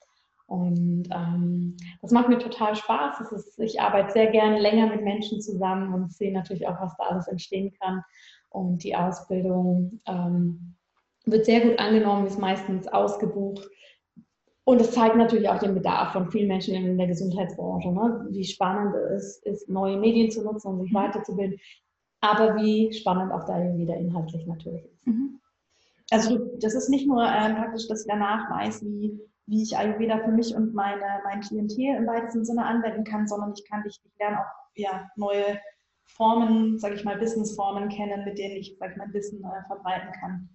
[0.48, 3.32] Und ähm, das macht mir total Spaß.
[3.32, 7.06] Ist, ich arbeite sehr gerne länger mit Menschen zusammen und sehe natürlich auch, was da
[7.06, 8.04] alles entstehen kann.
[8.50, 10.76] Und die Ausbildung ähm,
[11.26, 13.68] wird sehr gut angenommen, ist meistens ausgebucht.
[14.66, 18.28] Und es zeigt natürlich auch den Bedarf von vielen Menschen in der Gesundheitsbranche, ne?
[18.30, 20.96] wie spannend es ist, neue Medien zu nutzen und sich mhm.
[20.96, 21.60] weiterzubilden,
[22.22, 25.06] aber wie spannend auch da wieder inhaltlich natürlich ist.
[25.06, 25.40] Mhm.
[26.12, 30.20] Also das ist nicht nur ähm, praktisch, dass ich danach weiß, wie, wie ich Ayurveda
[30.20, 34.00] für mich und meine, mein Klientel im weitesten Sinne anwenden kann, sondern ich kann ich,
[34.06, 35.60] ich lerne auch ja, neue
[36.06, 40.12] Formen, sage ich mal, Businessformen kennen, mit denen ich, sage ich mal, Wissen äh, verbreiten
[40.20, 40.50] kann.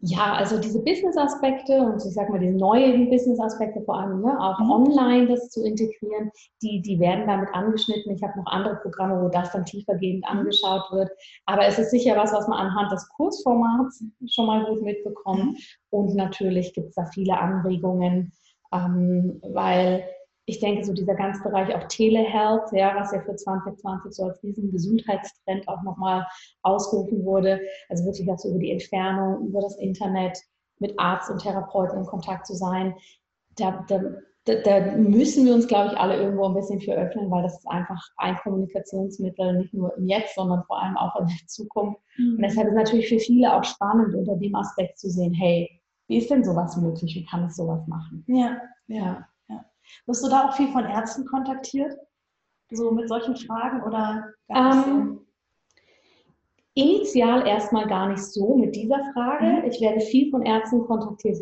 [0.00, 4.58] Ja, also diese Business-Aspekte und ich sag mal diese neuen Business-Aspekte vor allem, ne, auch
[4.58, 4.70] mhm.
[4.70, 6.30] online das zu integrieren,
[6.60, 8.14] die, die werden damit angeschnitten.
[8.14, 10.38] Ich habe noch andere Programme, wo das dann tiefergehend mhm.
[10.38, 11.10] angeschaut wird.
[11.46, 15.44] Aber es ist sicher was, was man anhand des Kursformats schon mal gut mitbekommt.
[15.44, 15.56] Mhm.
[15.90, 18.32] Und natürlich gibt es da viele Anregungen,
[18.72, 20.04] ähm, weil
[20.46, 24.42] ich denke, so dieser ganze Bereich auch Telehealth, ja, was ja für 2020 so als
[24.42, 26.26] riesen Gesundheitstrend auch nochmal
[26.62, 30.38] ausgerufen wurde, also wirklich auch so über die Entfernung, über das Internet
[30.80, 32.94] mit Arzt und Therapeuten in Kontakt zu sein,
[33.56, 34.00] da, da,
[34.44, 37.68] da müssen wir uns, glaube ich, alle irgendwo ein bisschen für öffnen, weil das ist
[37.68, 42.00] einfach ein Kommunikationsmittel, nicht nur im Jetzt, sondern vor allem auch in der Zukunft.
[42.18, 42.36] Mhm.
[42.36, 46.18] Und deshalb ist natürlich für viele auch spannend, unter dem Aspekt zu sehen, hey, wie
[46.18, 47.14] ist denn sowas möglich?
[47.14, 48.24] Wie kann ich sowas machen?
[48.26, 49.26] Ja, ja.
[50.06, 51.94] Wirst du da auch viel von Ärzten kontaktiert?
[52.70, 55.20] So mit solchen Fragen oder ähm,
[56.74, 59.44] Initial erstmal gar nicht so mit dieser Frage.
[59.44, 59.64] Mhm.
[59.70, 61.38] Ich werde viel von Ärzten kontaktiert.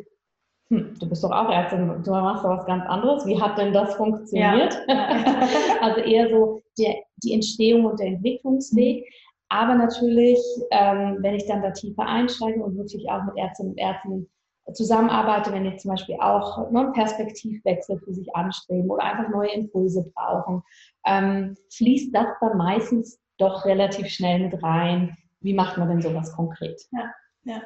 [0.69, 3.27] Hm, du bist doch auch Ärztin, du machst doch was ganz anderes.
[3.27, 4.79] Wie hat denn das funktioniert?
[4.89, 5.09] Ja.
[5.81, 9.05] also eher so der, die Entstehung und der Entwicklungsweg.
[9.05, 9.13] Mhm.
[9.49, 10.39] Aber natürlich,
[10.71, 14.31] ähm, wenn ich dann da tiefer einsteige und wirklich auch mit Ärztinnen und Ärzten
[14.73, 19.53] zusammenarbeite, wenn die zum Beispiel auch ne, einen Perspektivwechsel für sich anstreben oder einfach neue
[19.53, 20.63] Impulse brauchen,
[21.05, 25.17] ähm, fließt das dann meistens doch relativ schnell mit rein.
[25.41, 26.81] Wie macht man denn sowas konkret?
[26.93, 27.13] Ja,
[27.45, 27.63] ja.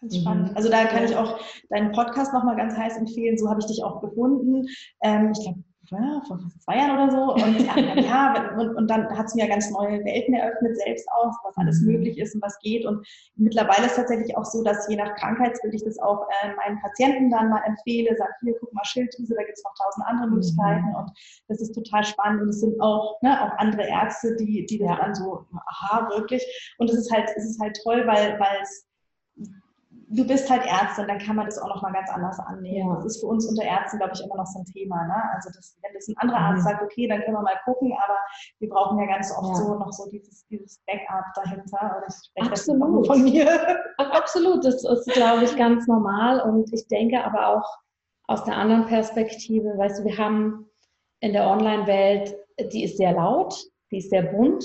[0.00, 0.50] Ganz spannend.
[0.50, 0.56] Mhm.
[0.56, 3.36] Also da kann ich auch deinen Podcast nochmal ganz heiß empfehlen.
[3.36, 4.68] So habe ich dich auch gefunden.
[5.02, 7.34] Ähm, ich glaube, ja, vor zwei Jahren oder so.
[7.34, 7.60] Und,
[8.04, 11.80] ja, und, und dann hat es mir ganz neue Welten eröffnet, selbst auch, was alles
[11.80, 11.92] mhm.
[11.92, 12.84] möglich ist und was geht.
[12.84, 16.54] Und mittlerweile ist es tatsächlich auch so, dass je nach Krankheitsbild ich das auch äh,
[16.56, 20.06] meinen Patienten dann mal empfehle, sage, hier, guck mal, Schilddrüse, da gibt es noch tausend
[20.06, 20.88] andere Möglichkeiten.
[20.88, 20.96] Mhm.
[20.96, 21.10] Und
[21.48, 22.42] das ist total spannend.
[22.42, 24.96] Und es sind auch, ne, auch andere Ärzte, die, die ja.
[24.96, 26.44] dann so, aha, wirklich.
[26.78, 28.87] Und es ist halt, es ist halt toll, weil es
[30.10, 32.88] du bist halt Ärztin, dann kann man das auch noch mal ganz anders annehmen.
[32.88, 32.94] Ja.
[32.96, 35.06] Das ist für uns unter Ärzten, glaube ich, immer noch so ein Thema.
[35.06, 35.22] Ne?
[35.34, 36.68] Also das, wenn das ein anderer Arzt mhm.
[36.68, 38.16] sagt, okay, dann können wir mal gucken, aber
[38.58, 39.54] wir brauchen ja ganz oft ja.
[39.54, 42.02] so noch so dieses, dieses Backup dahinter.
[42.40, 43.06] Absolut.
[43.06, 43.48] von mir.
[43.98, 46.40] Absolut, das ist, glaube ich, ganz normal.
[46.40, 47.78] Und ich denke aber auch
[48.26, 50.66] aus der anderen Perspektive, weißt du, wir haben
[51.20, 52.36] in der Online-Welt,
[52.72, 53.54] die ist sehr laut,
[53.90, 54.64] die ist sehr bunt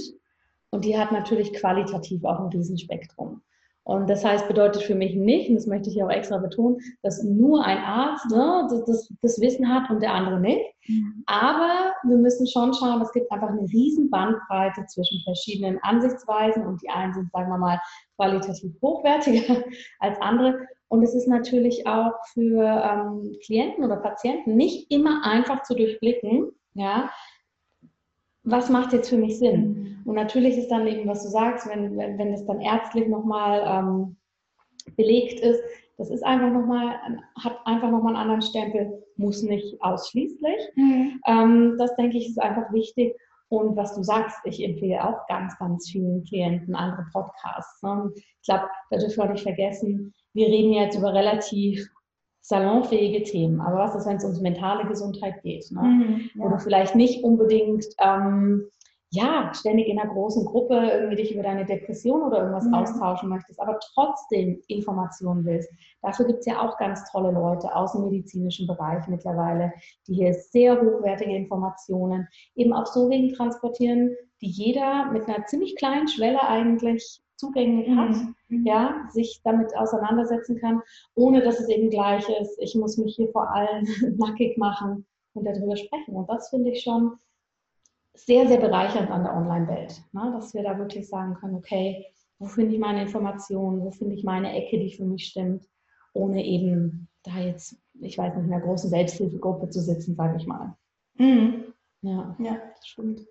[0.70, 3.42] und die hat natürlich qualitativ auch ein Riesenspektrum.
[3.86, 7.22] Und das heißt, bedeutet für mich nicht, und das möchte ich auch extra betonen, dass
[7.24, 10.62] nur ein Arzt ne, das, das, das, Wissen hat und der andere nicht.
[10.88, 11.24] Mhm.
[11.26, 16.82] Aber wir müssen schon schauen, es gibt einfach eine riesen Bandbreite zwischen verschiedenen Ansichtsweisen und
[16.82, 17.82] die einen sind, sagen wir mal,
[18.16, 19.64] qualitativ hochwertiger
[20.00, 20.60] als andere.
[20.88, 26.52] Und es ist natürlich auch für ähm, Klienten oder Patienten nicht immer einfach zu durchblicken,
[26.76, 27.10] ja,
[28.44, 30.02] was macht jetzt für mich Sinn?
[30.04, 30.10] Mhm.
[30.10, 33.64] Und natürlich ist dann eben, was du sagst, wenn, wenn, wenn es dann ärztlich nochmal
[33.66, 34.18] ähm,
[34.96, 35.62] belegt ist,
[35.98, 36.96] das ist einfach nochmal,
[37.42, 40.72] hat einfach nochmal einen anderen Stempel, muss nicht ausschließlich.
[40.76, 41.22] Mhm.
[41.26, 43.16] Ähm, das denke ich ist einfach wichtig.
[43.50, 47.84] Und was du sagst, ich empfehle auch ganz, ganz vielen Klienten andere Podcasts.
[47.84, 48.12] Ne?
[48.16, 51.88] Ich glaube, da dürfen wir nicht vergessen, wir reden jetzt über relativ
[52.44, 53.62] salonfähige Themen.
[53.62, 55.72] Aber was ist, wenn es um mentale Gesundheit geht?
[55.72, 55.82] Ne?
[55.82, 56.46] Mhm, ja.
[56.46, 58.68] Wo du vielleicht nicht unbedingt ähm,
[59.12, 62.74] ja, ständig in einer großen Gruppe irgendwie dich über deine Depression oder irgendwas mhm.
[62.74, 65.70] austauschen möchtest, aber trotzdem Informationen willst.
[66.02, 69.72] Dafür gibt es ja auch ganz tolle Leute aus dem medizinischen Bereich mittlerweile,
[70.08, 75.76] die hier sehr hochwertige Informationen eben auf so Wegen transportieren, die jeder mit einer ziemlich
[75.76, 78.16] kleinen Schwelle eigentlich zugänglich hat, mhm.
[78.16, 78.36] mhm.
[78.64, 80.82] Ja, sich damit auseinandersetzen kann,
[81.16, 83.86] ohne dass es eben gleich ist, ich muss mich hier vor allem
[84.18, 86.16] nackig machen und darüber sprechen.
[86.16, 87.14] Und das finde ich schon
[88.14, 90.32] sehr, sehr bereichernd an der Online-Welt, ne?
[90.34, 92.06] dass wir da wirklich sagen können, okay,
[92.40, 95.68] wo finde ich meine Informationen, wo finde ich meine Ecke, die für mich stimmt,
[96.14, 100.46] ohne eben da jetzt, ich weiß nicht, in einer großen Selbsthilfegruppe zu sitzen, sage ich
[100.46, 100.76] mal.
[101.16, 101.74] Mhm.
[102.02, 102.36] Ja.
[102.40, 103.26] ja, das stimmt.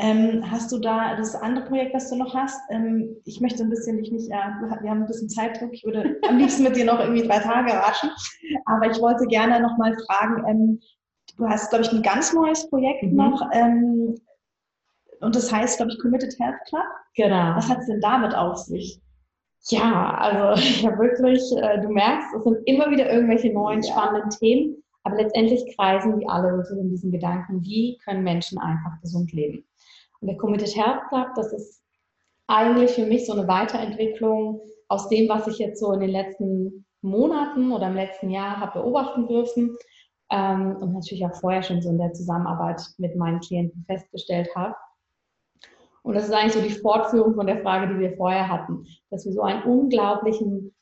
[0.00, 2.60] Ähm, hast du da das andere Projekt, das du noch hast?
[2.70, 6.16] Ähm, ich möchte ein bisschen dich nicht, äh, wir haben ein bisschen Zeitdruck, ich würde
[6.28, 8.10] am liebsten mit dir noch irgendwie drei Tage ratschen,
[8.66, 10.80] aber ich wollte gerne noch mal fragen, ähm,
[11.36, 13.16] du hast, glaube ich, ein ganz neues Projekt mhm.
[13.16, 14.14] noch ähm,
[15.20, 16.86] und das heißt, glaube ich, Committed Health Club.
[17.16, 17.56] Genau.
[17.56, 19.00] Was hat es denn damit auf sich?
[19.68, 23.92] Ja, also ja wirklich, äh, du merkst, es sind immer wieder irgendwelche neuen ja.
[23.92, 29.00] spannenden Themen, aber letztendlich kreisen die alle wirklich in diesen Gedanken, wie können Menschen einfach
[29.00, 29.64] gesund leben.
[30.20, 31.82] Und der Committed Health Club, das ist
[32.46, 36.86] eigentlich für mich so eine Weiterentwicklung aus dem, was ich jetzt so in den letzten
[37.02, 39.76] Monaten oder im letzten Jahr habe beobachten dürfen
[40.30, 44.74] ähm, und natürlich auch vorher schon so in der Zusammenarbeit mit meinen Klienten festgestellt habe.
[46.02, 49.26] Und das ist eigentlich so die Fortführung von der Frage, die wir vorher hatten, dass
[49.26, 50.74] wir so einen unglaublichen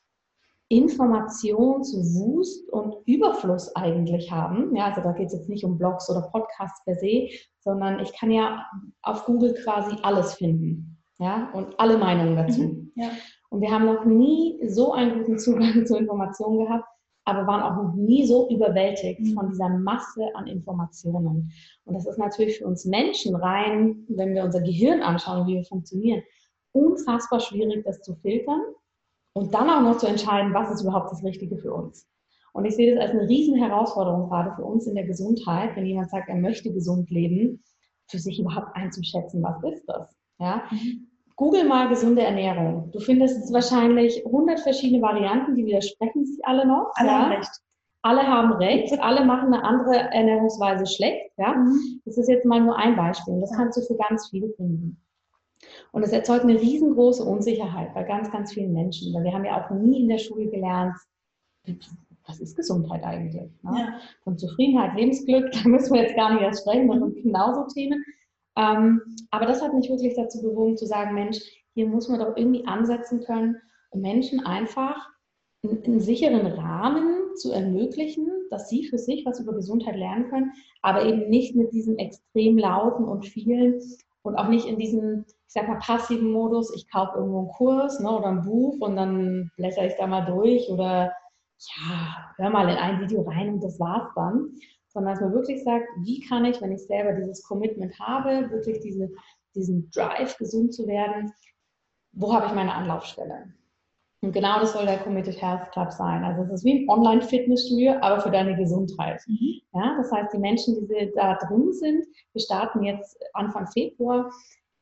[0.69, 4.75] Informationswust und Überfluss eigentlich haben.
[4.75, 7.29] Ja, also da geht es jetzt nicht um Blogs oder Podcasts per se,
[7.61, 8.67] sondern ich kann ja
[9.03, 10.99] auf Google quasi alles finden.
[11.19, 12.63] Ja, und alle Meinungen dazu.
[12.63, 13.09] Mhm, ja.
[13.49, 16.85] Und wir haben noch nie so einen guten Zugang zu Informationen gehabt,
[17.25, 19.33] aber waren auch noch nie so überwältigt mhm.
[19.35, 21.51] von dieser Masse an Informationen.
[21.85, 25.65] Und das ist natürlich für uns Menschen rein, wenn wir unser Gehirn anschauen, wie wir
[25.65, 26.23] funktionieren,
[26.73, 28.61] unfassbar schwierig, das zu filtern
[29.37, 32.09] und dann auch noch zu entscheiden, was ist überhaupt das Richtige für uns.
[32.55, 35.85] Und ich sehe das als eine riesen Herausforderung gerade für uns in der Gesundheit, wenn
[35.85, 37.63] jemand sagt, er möchte gesund leben,
[38.09, 40.17] für sich überhaupt einzuschätzen, was ist das?
[40.39, 40.63] Ja?
[40.71, 41.09] Mhm.
[41.37, 42.91] Google mal gesunde Ernährung.
[42.93, 46.93] Du findest wahrscheinlich 100 verschiedene Varianten, die widersprechen sich alle noch.
[46.95, 47.19] Alle ja?
[47.19, 47.51] haben recht.
[48.01, 51.31] Alle haben recht, alle machen eine andere Ernährungsweise schlecht.
[51.37, 51.57] Ja?
[51.57, 52.01] Mhm.
[52.07, 53.39] Das ist jetzt mal nur ein Beispiel.
[53.39, 54.99] Das kannst du für ganz viele finden.
[55.97, 59.65] Und es erzeugt eine riesengroße Unsicherheit bei ganz, ganz vielen Menschen, weil wir haben ja
[59.65, 60.95] auch nie in der Schule gelernt,
[62.27, 63.51] was ist Gesundheit eigentlich?
[63.63, 63.79] Ne?
[63.79, 63.99] Ja.
[64.23, 68.05] Von Zufriedenheit, Lebensglück, da müssen wir jetzt gar nicht erst sprechen, das sind genauso Themen.
[68.59, 71.39] Ähm, aber das hat mich wirklich dazu bewogen zu sagen, Mensch,
[71.73, 73.57] hier muss man doch irgendwie ansetzen können,
[73.89, 75.09] um Menschen einfach
[75.63, 80.53] einen, einen sicheren Rahmen zu ermöglichen, dass sie für sich was über Gesundheit lernen können,
[80.83, 83.81] aber eben nicht mit diesem extrem lauten und vielen
[84.27, 88.01] und auch nicht in diesem, ich sag mal, passiven Modus, ich kaufe irgendwo einen Kurs
[88.01, 91.13] ne, oder ein Buch und dann blätter ich da mal durch oder
[91.59, 94.55] ja, hör mal in ein Video rein und das war's dann.
[94.89, 98.81] Sondern dass man wirklich sagt, wie kann ich, wenn ich selber dieses Commitment habe, wirklich
[98.81, 99.11] diese,
[99.55, 101.33] diesen Drive, gesund zu werden,
[102.13, 103.53] wo habe ich meine Anlaufstelle?
[104.23, 106.25] Und genau das soll der Committed Health Club sein.
[106.25, 109.21] Also es ist wie ein Online-Fitnessstudio, aber für deine Gesundheit.
[109.27, 109.61] Mhm.
[109.75, 114.31] Ja, das heißt, die Menschen, die da drin sind, wir starten jetzt Anfang Februar,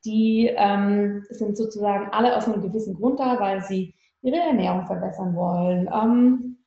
[0.05, 5.35] die ähm, sind sozusagen alle aus einem gewissen Grund da, weil sie ihre Ernährung verbessern
[5.35, 6.57] wollen, ähm,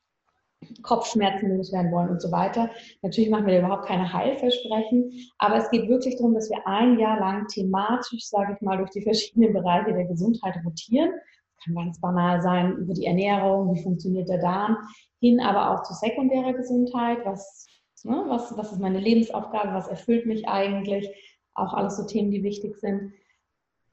[0.83, 2.69] Kopfschmerzen loswerden wollen und so weiter.
[3.01, 7.19] Natürlich machen wir überhaupt keine Heilversprechen, aber es geht wirklich darum, dass wir ein Jahr
[7.19, 11.11] lang thematisch, sage ich mal, durch die verschiedenen Bereiche der Gesundheit rotieren
[11.63, 14.77] kann ganz banal sein, über die Ernährung, wie funktioniert der Darm,
[15.19, 17.67] hin aber auch zu sekundärer Gesundheit, was,
[18.03, 21.09] ne, was, was ist meine Lebensaufgabe, was erfüllt mich eigentlich,
[21.53, 23.13] auch alles so Themen, die wichtig sind.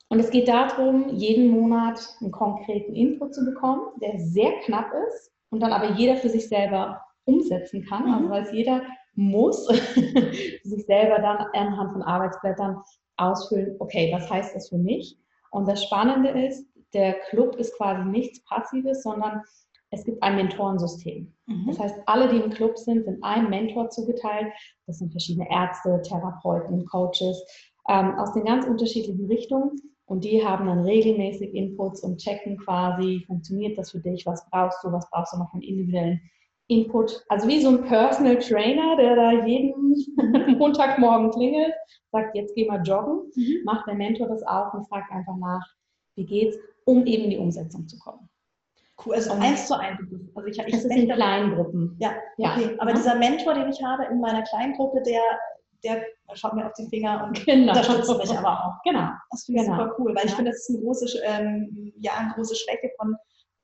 [0.08, 5.32] Und es geht darum, jeden Monat einen konkreten Input zu bekommen, der sehr knapp ist
[5.50, 8.06] und dann aber jeder für sich selber umsetzen kann.
[8.06, 8.14] Mhm.
[8.14, 8.82] Also weil jeder
[9.14, 9.66] muss
[10.62, 12.82] sich selber dann anhand von Arbeitsblättern
[13.16, 15.18] ausfüllen, okay, was heißt das für mich?
[15.50, 19.42] Und das Spannende ist, der Club ist quasi nichts Passives, sondern
[19.90, 21.32] es gibt ein Mentorensystem.
[21.46, 21.66] Mhm.
[21.68, 24.52] Das heißt, alle, die im Club sind, sind einem Mentor zugeteilt.
[24.86, 27.44] Das sind verschiedene Ärzte, Therapeuten, Coaches
[27.88, 29.76] ähm, aus den ganz unterschiedlichen Richtungen.
[30.06, 34.82] Und die haben dann regelmäßig Inputs und checken quasi, funktioniert das für dich, was brauchst
[34.82, 36.20] du, was brauchst du noch von individuellen
[36.68, 37.24] Input.
[37.28, 39.94] Also wie so ein Personal Trainer, der da jeden
[40.58, 41.74] Montagmorgen klingelt,
[42.10, 43.64] sagt, jetzt geh mal joggen, mhm.
[43.64, 45.64] macht der Mentor das auch und fragt einfach nach,
[46.16, 48.28] wie geht's um eben in die Umsetzung zu kommen.
[49.04, 49.98] Cool, also und eins zu eins.
[50.34, 51.96] Also ich, ich das ist in kleinen Gruppen.
[52.00, 52.54] Ja, ja.
[52.54, 52.76] Okay.
[52.78, 52.96] Aber ja.
[52.96, 55.20] dieser Mentor, den ich habe in meiner kleinen Gruppe, der,
[55.84, 56.02] der
[56.34, 57.72] schaut mir auf die Finger und genau.
[57.72, 58.82] unterstützt mich aber auch.
[58.84, 59.10] Genau.
[59.30, 59.78] Das finde ich genau.
[59.78, 60.30] super cool, weil ja.
[60.30, 63.16] ich finde, das ist eine große, ähm, ja, eine große Schwäche von,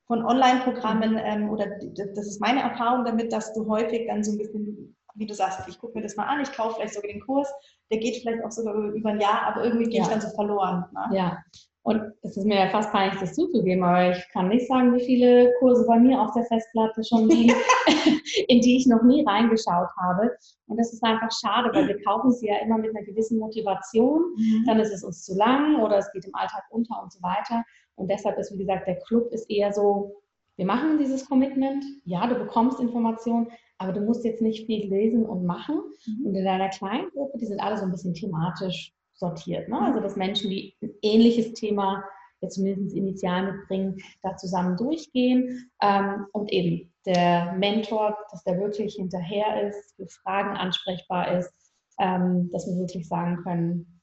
[0.07, 4.39] von Online-Programmen ähm, oder das ist meine Erfahrung damit, dass du häufig dann so ein
[4.39, 7.25] bisschen, wie du sagst, ich gucke mir das mal an, ich kaufe vielleicht sogar den
[7.25, 7.51] Kurs,
[7.91, 10.03] der geht vielleicht auch sogar über ein Jahr, aber irgendwie gehe ja.
[10.03, 10.85] ich dann so verloren.
[10.93, 11.17] Ne?
[11.17, 11.39] Ja,
[11.85, 15.05] und es ist mir ja fast peinlich, das zuzugeben, aber ich kann nicht sagen, wie
[15.05, 17.55] viele Kurse bei mir auf der Festplatte schon liegen,
[18.49, 20.31] in die ich noch nie reingeschaut habe.
[20.69, 24.23] Und das ist einfach schade, weil wir kaufen sie ja immer mit einer gewissen Motivation.
[24.37, 24.65] Mhm.
[24.65, 27.65] Dann ist es uns zu lang oder es geht im Alltag unter und so weiter.
[27.97, 30.23] Und deshalb ist, wie gesagt, der Club ist eher so,
[30.57, 31.85] wir machen dieses Commitment.
[32.05, 35.81] Ja, du bekommst Informationen, aber du musst jetzt nicht viel lesen und machen.
[36.07, 36.27] Mhm.
[36.27, 39.69] Und in deiner kleinen Gruppe, die sind alle so ein bisschen thematisch sortiert.
[39.69, 39.81] Ne?
[39.81, 42.05] Also dass Menschen, die ein ähnliches Thema
[42.43, 48.97] jetzt zumindest initial mitbringen, da zusammen durchgehen ähm, und eben der Mentor, dass der wirklich
[48.97, 51.53] hinterher ist, für Fragen ansprechbar ist,
[51.99, 54.01] ähm, dass wir wirklich sagen können,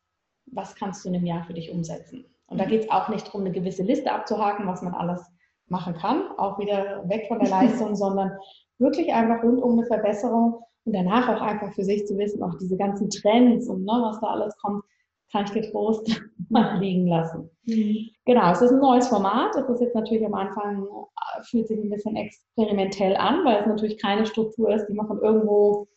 [0.51, 2.25] was kannst du in einem Jahr für dich umsetzen.
[2.47, 2.69] Und da mhm.
[2.69, 5.21] geht es auch nicht darum, eine gewisse Liste abzuhaken, was man alles
[5.67, 8.32] machen kann, auch wieder weg von der Leistung, sondern
[8.79, 12.58] wirklich einfach rund um eine Verbesserung und danach auch einfach für sich zu wissen, auch
[12.58, 14.84] diese ganzen Trends und ne, was da alles kommt,
[15.32, 17.50] kann ich getrost mal liegen lassen.
[17.65, 18.10] Mhm.
[18.26, 19.56] Genau, es ist ein neues Format.
[19.56, 23.68] Es ist jetzt natürlich am Anfang, äh, fühlt sich ein bisschen experimentell an, weil es
[23.68, 25.88] natürlich keine Struktur ist, die man von irgendwo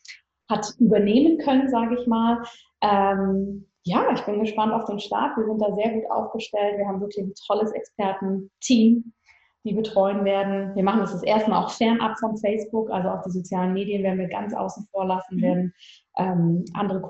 [0.50, 2.42] hat übernehmen können, sage ich mal.
[2.82, 5.36] Ähm, ja, ich bin gespannt auf den Start.
[5.36, 6.78] Wir sind da sehr gut aufgestellt.
[6.78, 9.12] Wir haben wirklich ein tolles Expertenteam,
[9.64, 10.74] die betreuen werden.
[10.76, 14.02] Wir machen das das erste Mal auch fernab von Facebook, also auch die sozialen Medien
[14.02, 15.42] werden wir ganz außen vor lassen, mhm.
[15.42, 15.74] werden
[16.16, 17.00] ähm, andere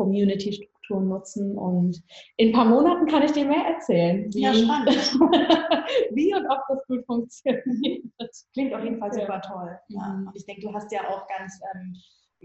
[0.93, 2.03] Community-Strukturen nutzen und
[2.37, 4.33] in ein paar Monaten kann ich dir mehr erzählen.
[4.33, 4.91] Wie, ja, spannend.
[6.13, 8.05] wie und ob das gut funktioniert.
[8.53, 9.79] Klingt auf jeden Fall super toll.
[9.89, 10.09] Ja.
[10.09, 10.29] Mhm.
[10.29, 11.97] Und ich denke, du hast ja auch ganz ähm,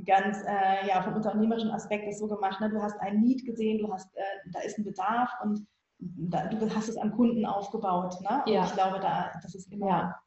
[0.05, 2.61] ganz äh, ja, vom unternehmerischen Aspekt das so gemacht.
[2.61, 2.69] Ne?
[2.69, 4.21] Du hast ein Need gesehen, du hast, äh,
[4.53, 5.65] da ist ein Bedarf und
[5.99, 8.15] da, du hast es am Kunden aufgebaut.
[8.21, 8.43] Ne?
[8.45, 8.65] Und ja.
[8.65, 9.87] ich glaube, da, das ist immer.
[9.87, 10.19] Ja.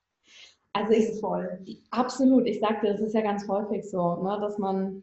[0.73, 1.65] Also ich voll.
[1.91, 2.47] Absolut.
[2.47, 5.03] Ich sagte, das ist ja ganz häufig so, ne, dass man,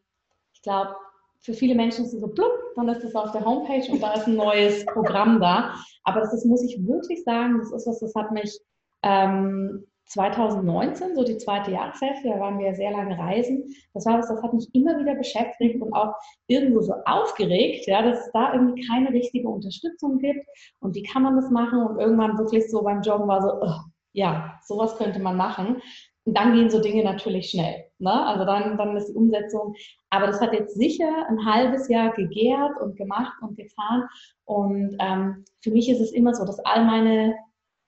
[0.54, 0.96] ich glaube,
[1.42, 4.14] für viele Menschen ist es so blub, dann ist es auf der Homepage und da
[4.14, 5.76] ist ein neues Programm da.
[6.04, 8.60] Aber das ist, muss ich wirklich sagen, das ist was, das hat mich
[9.04, 13.64] ähm, 2019, so die zweite Jahreshälfte, da waren wir sehr lange reisen.
[13.94, 16.14] Das war was, das hat mich immer wieder beschäftigt und auch
[16.48, 20.46] irgendwo so aufgeregt, ja, dass es da irgendwie keine richtige Unterstützung gibt
[20.80, 23.82] und wie kann man das machen und irgendwann wirklich so beim Joggen war so, oh,
[24.14, 25.82] ja, sowas könnte man machen.
[26.28, 27.86] Und dann gehen so Dinge natürlich schnell.
[28.00, 28.12] Ne?
[28.12, 29.76] Also dann, dann ist die Umsetzung.
[30.10, 34.04] Aber das hat jetzt sicher ein halbes Jahr gegärt und gemacht und getan.
[34.44, 37.36] Und ähm, für mich ist es immer so, dass all meine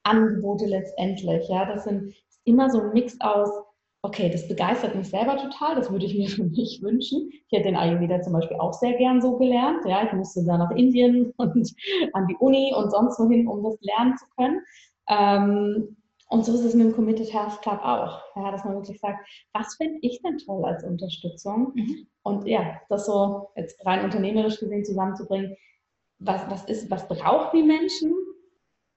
[0.03, 1.49] Angebote letztendlich.
[1.49, 3.49] Ja, das sind immer so ein Mix aus,
[4.03, 7.29] okay, das begeistert mich selber total, das würde ich mir für mich wünschen.
[7.31, 9.85] Ich hätte den Ayurveda zum Beispiel auch sehr gern so gelernt.
[9.85, 11.73] Ja, ich musste da nach Indien und
[12.13, 14.61] an die Uni und sonst wohin, um das lernen zu können.
[15.09, 15.97] Ähm,
[16.29, 18.21] und so ist es mit dem Committed Health Club auch.
[18.35, 21.71] Ja, dass man wirklich sagt, was finde ich denn toll als Unterstützung?
[21.75, 22.07] Mhm.
[22.23, 25.55] Und ja, das so jetzt rein unternehmerisch gesehen zusammenzubringen,
[26.19, 28.13] was, was, ist, was brauchen die Menschen?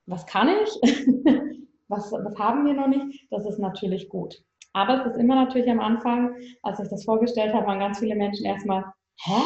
[0.06, 0.70] was kann ich,
[1.88, 4.42] was, was haben wir noch nicht, das ist natürlich gut.
[4.72, 8.14] Aber es ist immer natürlich am Anfang, als ich das vorgestellt habe, waren ganz viele
[8.14, 8.84] Menschen erstmal,
[9.24, 9.40] hä?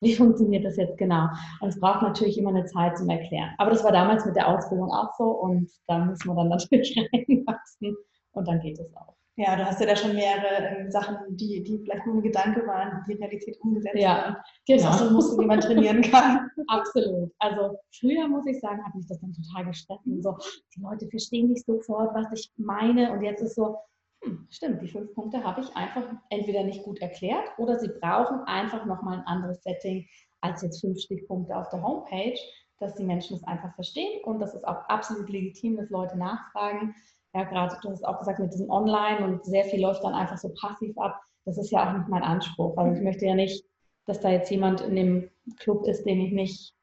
[0.04, 1.28] Wie funktioniert das jetzt genau?
[1.60, 3.50] Und es braucht natürlich immer eine Zeit zum Erklären.
[3.58, 6.96] Aber das war damals mit der Ausbildung auch so und da muss man dann natürlich
[7.12, 7.96] reinwachsen
[8.32, 9.14] und dann geht es auch.
[9.36, 12.66] Ja, du hast ja da schon mehrere ähm, Sachen, die, die vielleicht nur ein Gedanke
[12.66, 14.36] waren, die Realität umgesetzt ja, werden.
[14.66, 14.82] Genau.
[14.82, 16.50] Das ist auch so Muskel, die man trainieren kann.
[16.66, 17.32] Absolut.
[17.38, 20.02] Also früher, muss ich sagen, hat mich das dann total gestresst.
[20.20, 20.36] So,
[20.76, 23.12] die Leute verstehen nicht sofort, was ich meine.
[23.12, 23.78] Und jetzt ist so,
[24.22, 28.40] hm, stimmt, die fünf Punkte habe ich einfach entweder nicht gut erklärt oder sie brauchen
[28.46, 30.06] einfach nochmal ein anderes Setting
[30.40, 32.38] als jetzt fünf Stichpunkte auf der Homepage,
[32.78, 34.22] dass die Menschen es einfach verstehen.
[34.24, 36.94] Und das ist auch absolut legitim, dass Leute nachfragen
[37.34, 40.36] ja, gerade du hast auch gesagt, mit diesem Online und sehr viel läuft dann einfach
[40.36, 41.20] so passiv ab.
[41.44, 42.76] Das ist ja auch nicht mein Anspruch.
[42.76, 43.64] Also ich möchte ja nicht,
[44.06, 46.74] dass da jetzt jemand in dem Club ist, den ich nicht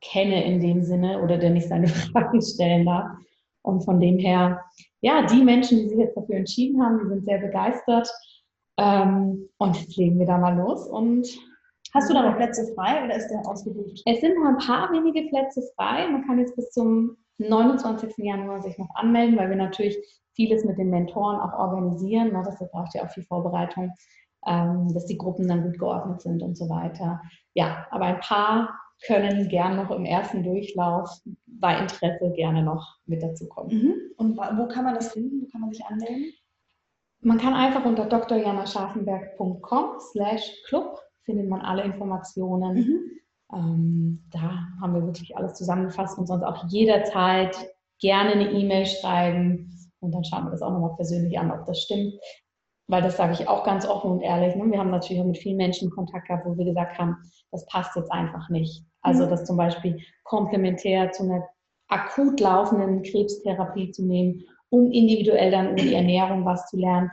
[0.00, 3.16] kenne in dem Sinne oder der nicht seine Fragen stellen darf.
[3.66, 4.64] Und von dem her,
[5.00, 8.08] ja, die Menschen, die sich jetzt dafür entschieden haben, die sind sehr begeistert.
[8.78, 10.86] Ähm, und jetzt legen wir da mal los.
[10.86, 11.26] Und
[11.92, 14.02] hast du da noch Plätze frei oder ist der ausgebucht?
[14.06, 16.08] Es sind noch ein paar wenige Plätze frei.
[16.08, 18.14] Man kann jetzt bis zum 29.
[18.18, 19.98] Januar sich noch anmelden, weil wir natürlich
[20.36, 22.32] vieles mit den Mentoren auch organisieren.
[22.32, 22.42] Ne?
[22.44, 23.92] Das braucht ja auch viel Vorbereitung,
[24.46, 27.20] ähm, dass die Gruppen dann gut geordnet sind und so weiter.
[27.54, 31.10] Ja, aber ein paar können gern noch im ersten Durchlauf
[31.46, 33.76] bei Interesse gerne noch mit dazukommen.
[33.76, 33.94] Mhm.
[34.16, 35.42] Und wo kann man das finden?
[35.42, 36.32] Wo kann man sich anmelden?
[37.20, 42.74] Man kann einfach unter drjanascharfenberg.com slash club findet man alle Informationen.
[42.74, 43.00] Mhm.
[43.52, 47.56] Ähm, da haben wir wirklich alles zusammengefasst und sonst auch jederzeit
[48.00, 51.82] gerne eine E-Mail schreiben und dann schauen wir das auch nochmal persönlich an, ob das
[51.82, 52.14] stimmt.
[52.88, 54.54] Weil das sage ich auch ganz offen und ehrlich.
[54.54, 54.70] Ne?
[54.70, 57.16] Wir haben natürlich auch mit vielen Menschen Kontakt gehabt, wo wir gesagt haben,
[57.50, 58.84] das passt jetzt einfach nicht.
[59.02, 59.30] Also mhm.
[59.30, 61.44] das zum Beispiel komplementär zu einer
[61.88, 67.10] akut laufenden Krebstherapie zu nehmen, um individuell dann über die Ernährung was zu lernen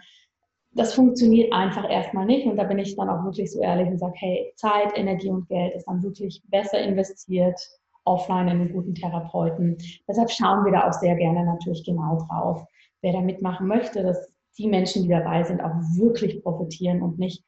[0.76, 2.48] das funktioniert einfach erstmal nicht.
[2.48, 5.48] Und da bin ich dann auch wirklich so ehrlich und sage, hey, Zeit, Energie und
[5.48, 7.60] Geld ist dann wirklich besser investiert
[8.06, 9.78] offline in einen guten Therapeuten.
[10.08, 12.66] Deshalb schauen wir da auch sehr gerne natürlich genau drauf,
[13.02, 17.44] wer da mitmachen möchte, dass die Menschen, die dabei sind, auch wirklich profitieren und nicht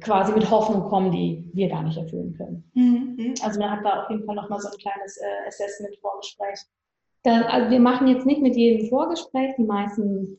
[0.00, 2.70] quasi mit Hoffnung kommen, die wir gar nicht erfüllen können.
[2.74, 3.34] Mhm.
[3.42, 6.60] Also man hat da auf jeden Fall nochmal so ein kleines äh, Assessment-Vorgespräch
[7.26, 10.38] also wir machen jetzt nicht mit jedem Vorgespräch, die meisten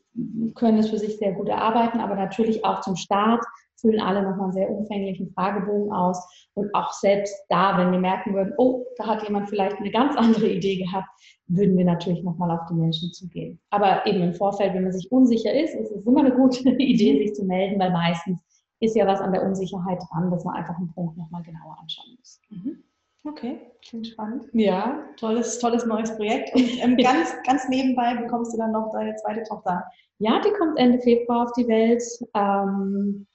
[0.54, 3.44] können es für sich sehr gut erarbeiten, aber natürlich auch zum Start
[3.76, 6.18] füllen alle nochmal einen sehr umfänglichen Fragebogen aus.
[6.54, 10.16] Und auch selbst da, wenn wir merken würden, oh, da hat jemand vielleicht eine ganz
[10.16, 11.08] andere Idee gehabt,
[11.48, 13.60] würden wir natürlich nochmal auf die Menschen zugehen.
[13.70, 17.18] Aber eben im Vorfeld, wenn man sich unsicher ist, ist es immer eine gute Idee,
[17.18, 18.38] sich zu melden, weil meistens
[18.80, 22.16] ist ja was an der Unsicherheit dran, dass man einfach einen Punkt nochmal genauer anschauen
[22.18, 22.40] muss.
[22.50, 22.82] Mhm.
[23.24, 24.44] Okay, klingt spannend.
[24.52, 26.54] Ja, tolles, tolles neues Projekt.
[26.54, 29.84] Und ähm, ganz, ganz nebenbei bekommst du dann noch deine zweite Tochter.
[30.18, 32.02] Ja, die kommt Ende Februar auf die Welt.
[32.34, 33.26] Ähm,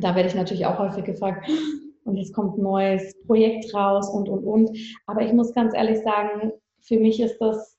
[0.00, 1.48] da werde ich natürlich auch häufig gefragt,
[2.08, 4.78] und jetzt kommt ein neues Projekt raus und, und, und.
[5.06, 7.76] Aber ich muss ganz ehrlich sagen, für mich ist das,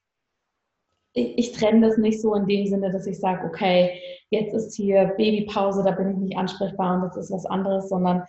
[1.14, 4.00] ich, ich trenne das nicht so in dem Sinne, dass ich sage, okay,
[4.30, 8.24] jetzt ist hier Babypause, da bin ich nicht ansprechbar und das ist was anderes, sondern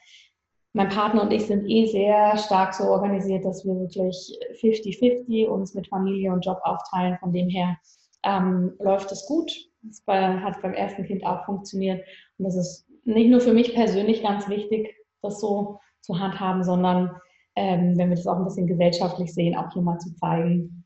[0.72, 5.74] mein Partner und ich sind eh sehr stark so organisiert, dass wir wirklich 50-50 uns
[5.74, 7.18] mit Familie und Job aufteilen.
[7.18, 7.76] Von dem her
[8.22, 9.52] ähm, läuft es gut.
[9.82, 12.06] Das hat beim ersten Kind auch funktioniert.
[12.38, 17.16] Und das ist nicht nur für mich persönlich ganz wichtig, das so zu handhaben, sondern
[17.56, 20.84] ähm, wenn wir das auch ein bisschen gesellschaftlich sehen, auch hier mal zu zeigen,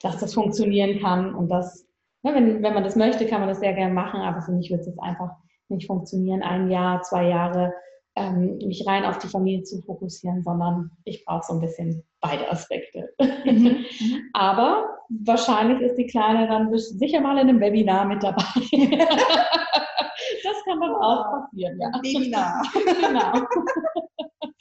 [0.00, 1.86] dass das funktionieren kann und dass,
[2.22, 4.70] ne, wenn, wenn man das möchte, kann man das sehr gerne machen, aber für mich
[4.70, 5.30] wird es jetzt einfach
[5.68, 7.72] nicht funktionieren, ein Jahr, zwei Jahre
[8.16, 12.50] ähm, mich rein auf die Familie zu fokussieren, sondern ich brauche so ein bisschen beide
[12.50, 13.10] Aspekte.
[13.44, 13.84] Mhm.
[14.32, 14.86] aber
[15.24, 18.42] wahrscheinlich ist die Kleine dann sicher mal in einem Webinar mit dabei.
[20.42, 21.88] das kann dann auch passieren, ja.
[22.02, 22.62] Webinar.
[22.72, 23.46] genau.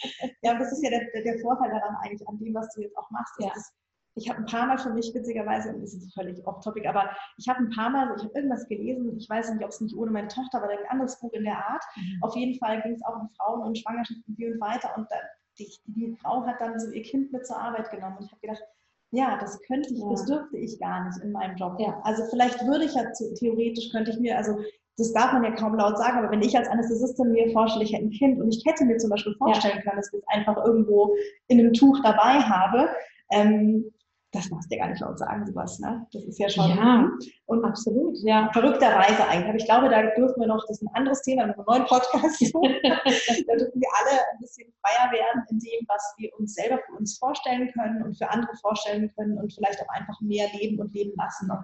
[0.42, 3.10] ja, das ist ja der, der, Vorteil daran eigentlich an dem, was du jetzt auch
[3.12, 3.34] machst.
[3.40, 3.52] Ja.
[3.54, 3.74] Das,
[4.18, 7.50] ich habe ein paar Mal für mich witzigerweise, und das ist völlig off-topic, aber ich
[7.50, 10.12] habe ein paar Mal, ich habe irgendwas gelesen, ich weiß nicht, ob es nicht ohne
[10.12, 11.84] meine Tochter war, ein anderes Buch in der Art.
[11.98, 12.20] Mhm.
[12.22, 14.96] Auf jeden Fall ging es auch um Frauen und Schwangerschaften und wie und weiter.
[14.96, 15.18] Und da,
[15.60, 18.18] die, die, Frau hat dann so ihr Kind mit zur Arbeit genommen.
[18.18, 18.64] Und ich habe gedacht,
[19.12, 20.10] ja, das könnte ich, ja.
[20.10, 21.78] das dürfte ich gar nicht in meinem Job.
[21.80, 22.00] Ja.
[22.04, 23.04] Also vielleicht würde ich ja
[23.38, 24.60] theoretisch könnte ich mir, also
[24.98, 27.94] das darf man ja kaum laut sagen, aber wenn ich als Anästhesistin mir vorstelle, ich
[27.94, 30.58] hätte ein Kind und ich hätte mir zum Beispiel vorstellen können, dass ich es einfach
[30.66, 31.16] irgendwo
[31.48, 32.90] in einem Tuch dabei habe,
[33.32, 33.92] ähm,
[34.36, 36.06] das darfst du ja gar nicht laut sagen, sowas, ne?
[36.12, 36.70] Das ist ja schon.
[36.70, 37.10] Ja,
[37.46, 38.50] und absolut, ja.
[38.52, 39.48] Verrückterweise eigentlich.
[39.48, 41.86] Aber ich glaube, da dürfen wir noch, das ist ein anderes Thema, in einem neuen
[41.86, 42.42] Podcast.
[42.42, 46.94] da dürfen wir alle ein bisschen freier werden in dem, was wir uns selber für
[46.98, 50.94] uns vorstellen können und für andere vorstellen können und vielleicht auch einfach mehr leben und
[50.94, 51.60] leben lassen und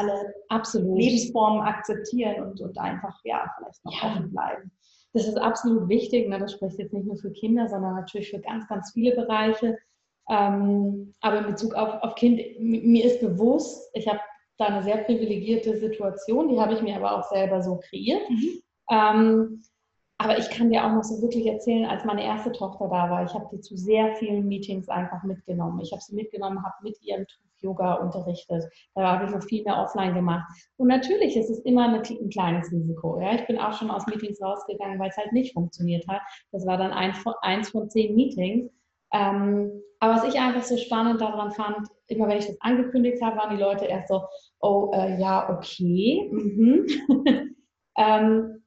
[0.00, 0.98] alle absolut.
[0.98, 4.08] Lebensformen akzeptieren und, und einfach, ja, vielleicht noch ja.
[4.08, 4.70] offen bleiben.
[5.12, 6.28] Das ist absolut wichtig.
[6.28, 6.38] Ne?
[6.38, 9.78] Das spricht jetzt nicht nur für Kinder, sondern natürlich für ganz, ganz viele Bereiche.
[10.28, 14.20] Ähm, aber in Bezug auf, auf Kind, mir ist bewusst, ich habe
[14.58, 18.28] da eine sehr privilegierte Situation, die habe ich mir aber auch selber so kreiert.
[18.28, 18.62] Mhm.
[18.90, 19.62] Ähm,
[20.18, 23.24] aber ich kann dir auch noch so wirklich erzählen, als meine erste Tochter da war,
[23.24, 25.80] ich habe die zu sehr vielen Meetings einfach mitgenommen.
[25.80, 27.26] Ich habe sie mitgenommen, habe mit ihrem
[27.62, 28.64] Yoga unterrichtet.
[28.94, 30.44] Da habe ich noch viel mehr offline gemacht.
[30.76, 33.20] Und natürlich ist es immer ein kleines Risiko.
[33.20, 33.34] Ja?
[33.34, 36.22] Ich bin auch schon aus Meetings rausgegangen, weil es halt nicht funktioniert hat.
[36.52, 38.70] Das war dann von, eins von zehn Meetings.
[39.12, 43.36] Ähm, aber was ich einfach so spannend daran fand, immer wenn ich das angekündigt habe,
[43.36, 44.22] waren die Leute erst so,
[44.60, 46.28] oh äh, ja, okay.
[46.32, 46.86] Mhm.
[47.96, 48.62] ähm,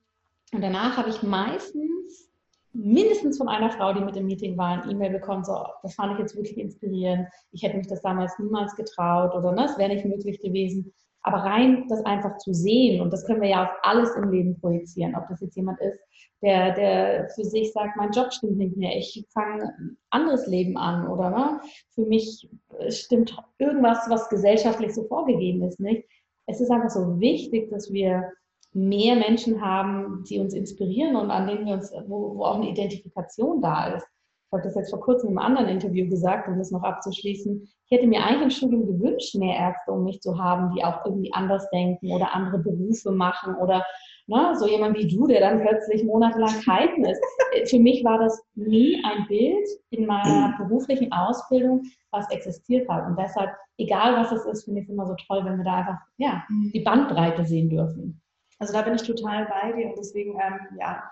[0.53, 2.31] und danach habe ich meistens
[2.73, 6.13] mindestens von einer Frau, die mit dem Meeting war, ein E-Mail bekommen, so, das fand
[6.13, 7.27] ich jetzt wirklich inspirierend.
[7.51, 10.93] Ich hätte mich das damals niemals getraut oder ne, es wäre nicht möglich gewesen.
[11.21, 14.59] Aber rein das einfach zu sehen, und das können wir ja auf alles im Leben
[14.59, 15.99] projizieren, ob das jetzt jemand ist,
[16.41, 20.77] der, der für sich sagt, mein Job stimmt nicht mehr, ich fange ein anderes Leben
[20.77, 21.61] an oder ne,
[21.95, 22.49] für mich
[22.89, 26.05] stimmt irgendwas, was gesellschaftlich so vorgegeben ist, nicht?
[26.45, 28.33] Es ist einfach so wichtig, dass wir
[28.73, 32.69] mehr Menschen haben, die uns inspirieren und an denen wir uns, wo, wo auch eine
[32.69, 34.05] Identifikation da ist.
[34.05, 37.63] Ich habe das jetzt vor kurzem im anderen Interview gesagt, um das noch abzuschließen.
[37.85, 41.05] Ich hätte mir eigentlich im Studium gewünscht, mehr Ärzte um mich zu haben, die auch
[41.05, 43.83] irgendwie anders denken oder andere Berufe machen oder
[44.27, 47.21] ne, so jemand wie du, der dann plötzlich monatelang kiten ist.
[47.69, 53.07] Für mich war das nie ein Bild in meiner beruflichen Ausbildung, was existiert hat.
[53.07, 55.75] Und deshalb, egal was es ist, finde ich es immer so toll, wenn wir da
[55.77, 56.43] einfach ja,
[56.73, 58.21] die Bandbreite sehen dürfen.
[58.63, 61.03] Also da bin ich total bei dir und deswegen, ähm, ja,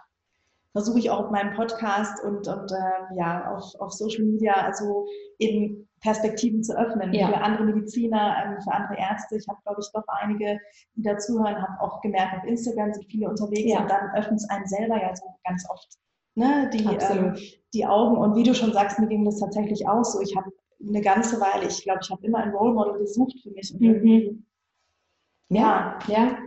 [0.72, 5.06] versuche ich auch auf meinem Podcast und, und äh, ja, auf, auf Social Media, also
[5.38, 7.28] eben Perspektiven zu öffnen ja.
[7.28, 9.36] für andere Mediziner, ähm, für andere Ärzte.
[9.36, 10.62] Ich habe, glaube ich, doch einige,
[10.96, 13.82] die dazuhören, habe auch gemerkt, auf Instagram sind viele unterwegs ja.
[13.82, 15.90] und dann öffnet es einen selber ja so ganz oft
[16.36, 17.36] ne, die, ähm,
[17.74, 18.16] die Augen.
[18.16, 20.22] Und wie du schon sagst, mir ging das tatsächlich auch so.
[20.22, 23.50] Ich habe eine ganze Weile, ich glaube, ich habe immer ein Role Model gesucht für
[23.52, 23.76] mich.
[23.78, 24.46] Mhm.
[25.50, 26.38] ja, ja,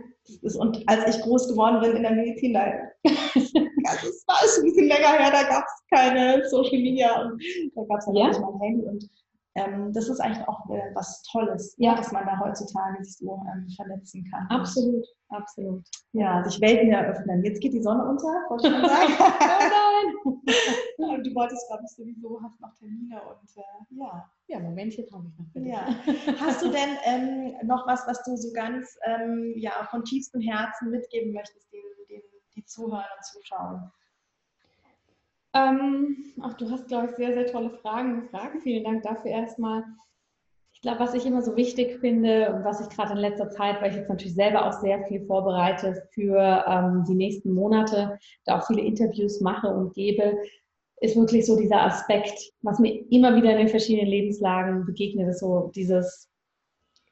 [0.57, 2.65] und als ich groß geworden bin in der Medizin, da,
[3.03, 7.41] das war schon ein bisschen länger her, da gab es keine Social Media und
[7.75, 8.27] da gab es ja.
[8.27, 8.85] nicht mein Handy.
[8.85, 9.09] Und
[9.55, 11.95] ähm, das ist eigentlich auch äh, was Tolles, ja.
[11.95, 14.47] dass man da heutzutage sich so ähm, vernetzen kann.
[14.49, 15.83] Absolut, absolut.
[16.11, 17.43] Ja, sich Welten eröffnen.
[17.43, 19.13] Jetzt geht die Sonne unter, wollte ich schon sagen.
[20.25, 20.41] oh
[20.99, 21.23] nein!
[21.23, 24.29] du wolltest, glaube ich, sowieso, hast noch Termine und äh, ja.
[24.47, 25.47] Ja, Momentchen habe ich noch.
[25.53, 25.67] Bitte.
[25.67, 25.87] Ja.
[26.39, 30.91] Hast du denn ähm, noch was, was du so ganz ähm, ja, von tiefstem Herzen
[30.91, 32.21] mitgeben möchtest, den, den,
[32.55, 33.91] die zuhören und zuschauen?
[35.55, 38.57] Ähm, ach, du hast, glaube ich, sehr, sehr tolle Fragen gefragt.
[38.61, 39.83] Vielen Dank dafür erstmal.
[40.73, 43.81] Ich glaube, was ich immer so wichtig finde und was ich gerade in letzter Zeit,
[43.81, 48.59] weil ich jetzt natürlich selber auch sehr viel vorbereite für ähm, die nächsten Monate, da
[48.59, 50.37] auch viele Interviews mache und gebe,
[50.99, 55.39] ist wirklich so dieser Aspekt, was mir immer wieder in den verschiedenen Lebenslagen begegnet, ist
[55.39, 56.29] so dieses,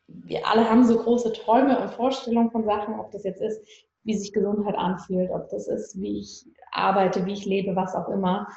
[0.08, 3.62] wir alle haben so große Träume und Vorstellungen von Sachen, ob das jetzt ist,
[4.04, 8.10] wie sich Gesundheit anfühlt, ob das ist, wie ich arbeite, wie ich lebe, was auch
[8.10, 8.48] immer.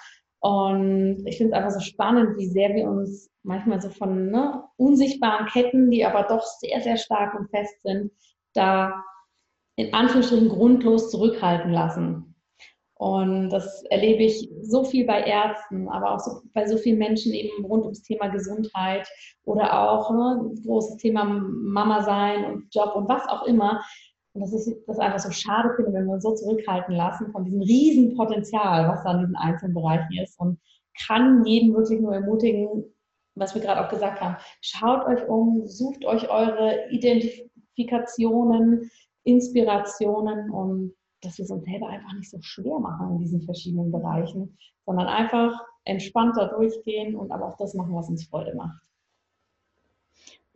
[0.40, 4.64] Und ich finde es einfach so spannend, wie sehr wir uns manchmal so von ne,
[4.76, 8.12] unsichtbaren Ketten, die aber doch sehr, sehr stark und fest sind,
[8.54, 9.04] da
[9.76, 12.34] in Anführungsstrichen grundlos zurückhalten lassen.
[12.98, 17.34] Und das erlebe ich so viel bei Ärzten, aber auch so, bei so vielen Menschen
[17.34, 19.06] eben rund ums Thema Gesundheit
[19.44, 23.84] oder auch ne, großes Thema Mama sein und Job und was auch immer,
[24.36, 27.44] und dass ich das einfach so schade finde, wenn wir uns so zurückhalten lassen von
[27.44, 30.38] diesem riesen Potenzial, was da in diesen einzelnen Bereichen ist.
[30.38, 30.58] Und
[31.06, 32.84] kann jeden wirklich nur ermutigen,
[33.34, 38.90] was wir gerade auch gesagt haben, schaut euch um, sucht euch eure Identifikationen,
[39.24, 43.90] Inspirationen und dass wir es uns selber einfach nicht so schwer machen in diesen verschiedenen
[43.90, 48.85] Bereichen, sondern einfach entspannter durchgehen und aber auch das machen, was uns Freude macht.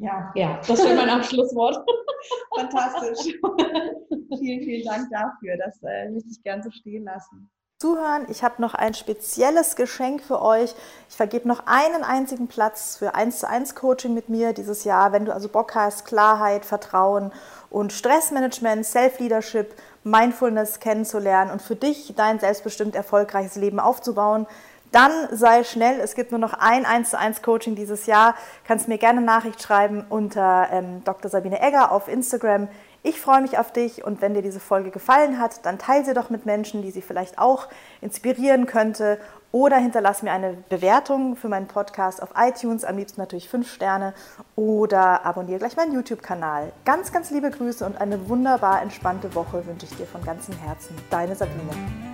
[0.00, 1.78] Ja, ja das wäre mein Abschlusswort.
[2.56, 3.34] Fantastisch.
[4.38, 5.56] vielen, vielen Dank dafür.
[5.58, 7.50] Das äh, möchte ich gerne so stehen lassen.
[7.78, 8.26] Zuhören.
[8.28, 10.74] Ich habe noch ein spezielles Geschenk für euch.
[11.08, 15.12] Ich vergebe noch einen einzigen Platz für 1 zu 1 Coaching mit mir dieses Jahr.
[15.12, 17.32] Wenn du also Bock hast, Klarheit, Vertrauen
[17.70, 19.74] und Stressmanagement, Self-Leadership,
[20.04, 24.46] Mindfulness kennenzulernen und für dich dein selbstbestimmt erfolgreiches Leben aufzubauen,
[24.92, 26.00] dann sei schnell.
[26.00, 28.34] Es gibt nur noch ein 1 zu 1 Coaching dieses Jahr.
[28.66, 31.30] Kannst mir gerne Nachricht schreiben unter ähm, Dr.
[31.30, 32.68] Sabine Egger auf Instagram.
[33.02, 36.12] Ich freue mich auf dich und wenn dir diese Folge gefallen hat, dann teile sie
[36.12, 37.68] doch mit Menschen, die sie vielleicht auch
[38.02, 39.18] inspirieren könnte
[39.52, 44.12] oder hinterlass mir eine Bewertung für meinen Podcast auf iTunes, am liebsten natürlich fünf Sterne
[44.54, 46.72] oder abonniere gleich meinen YouTube-Kanal.
[46.84, 50.94] Ganz, ganz liebe Grüße und eine wunderbar entspannte Woche wünsche ich dir von ganzem Herzen.
[51.08, 52.09] Deine Sabine.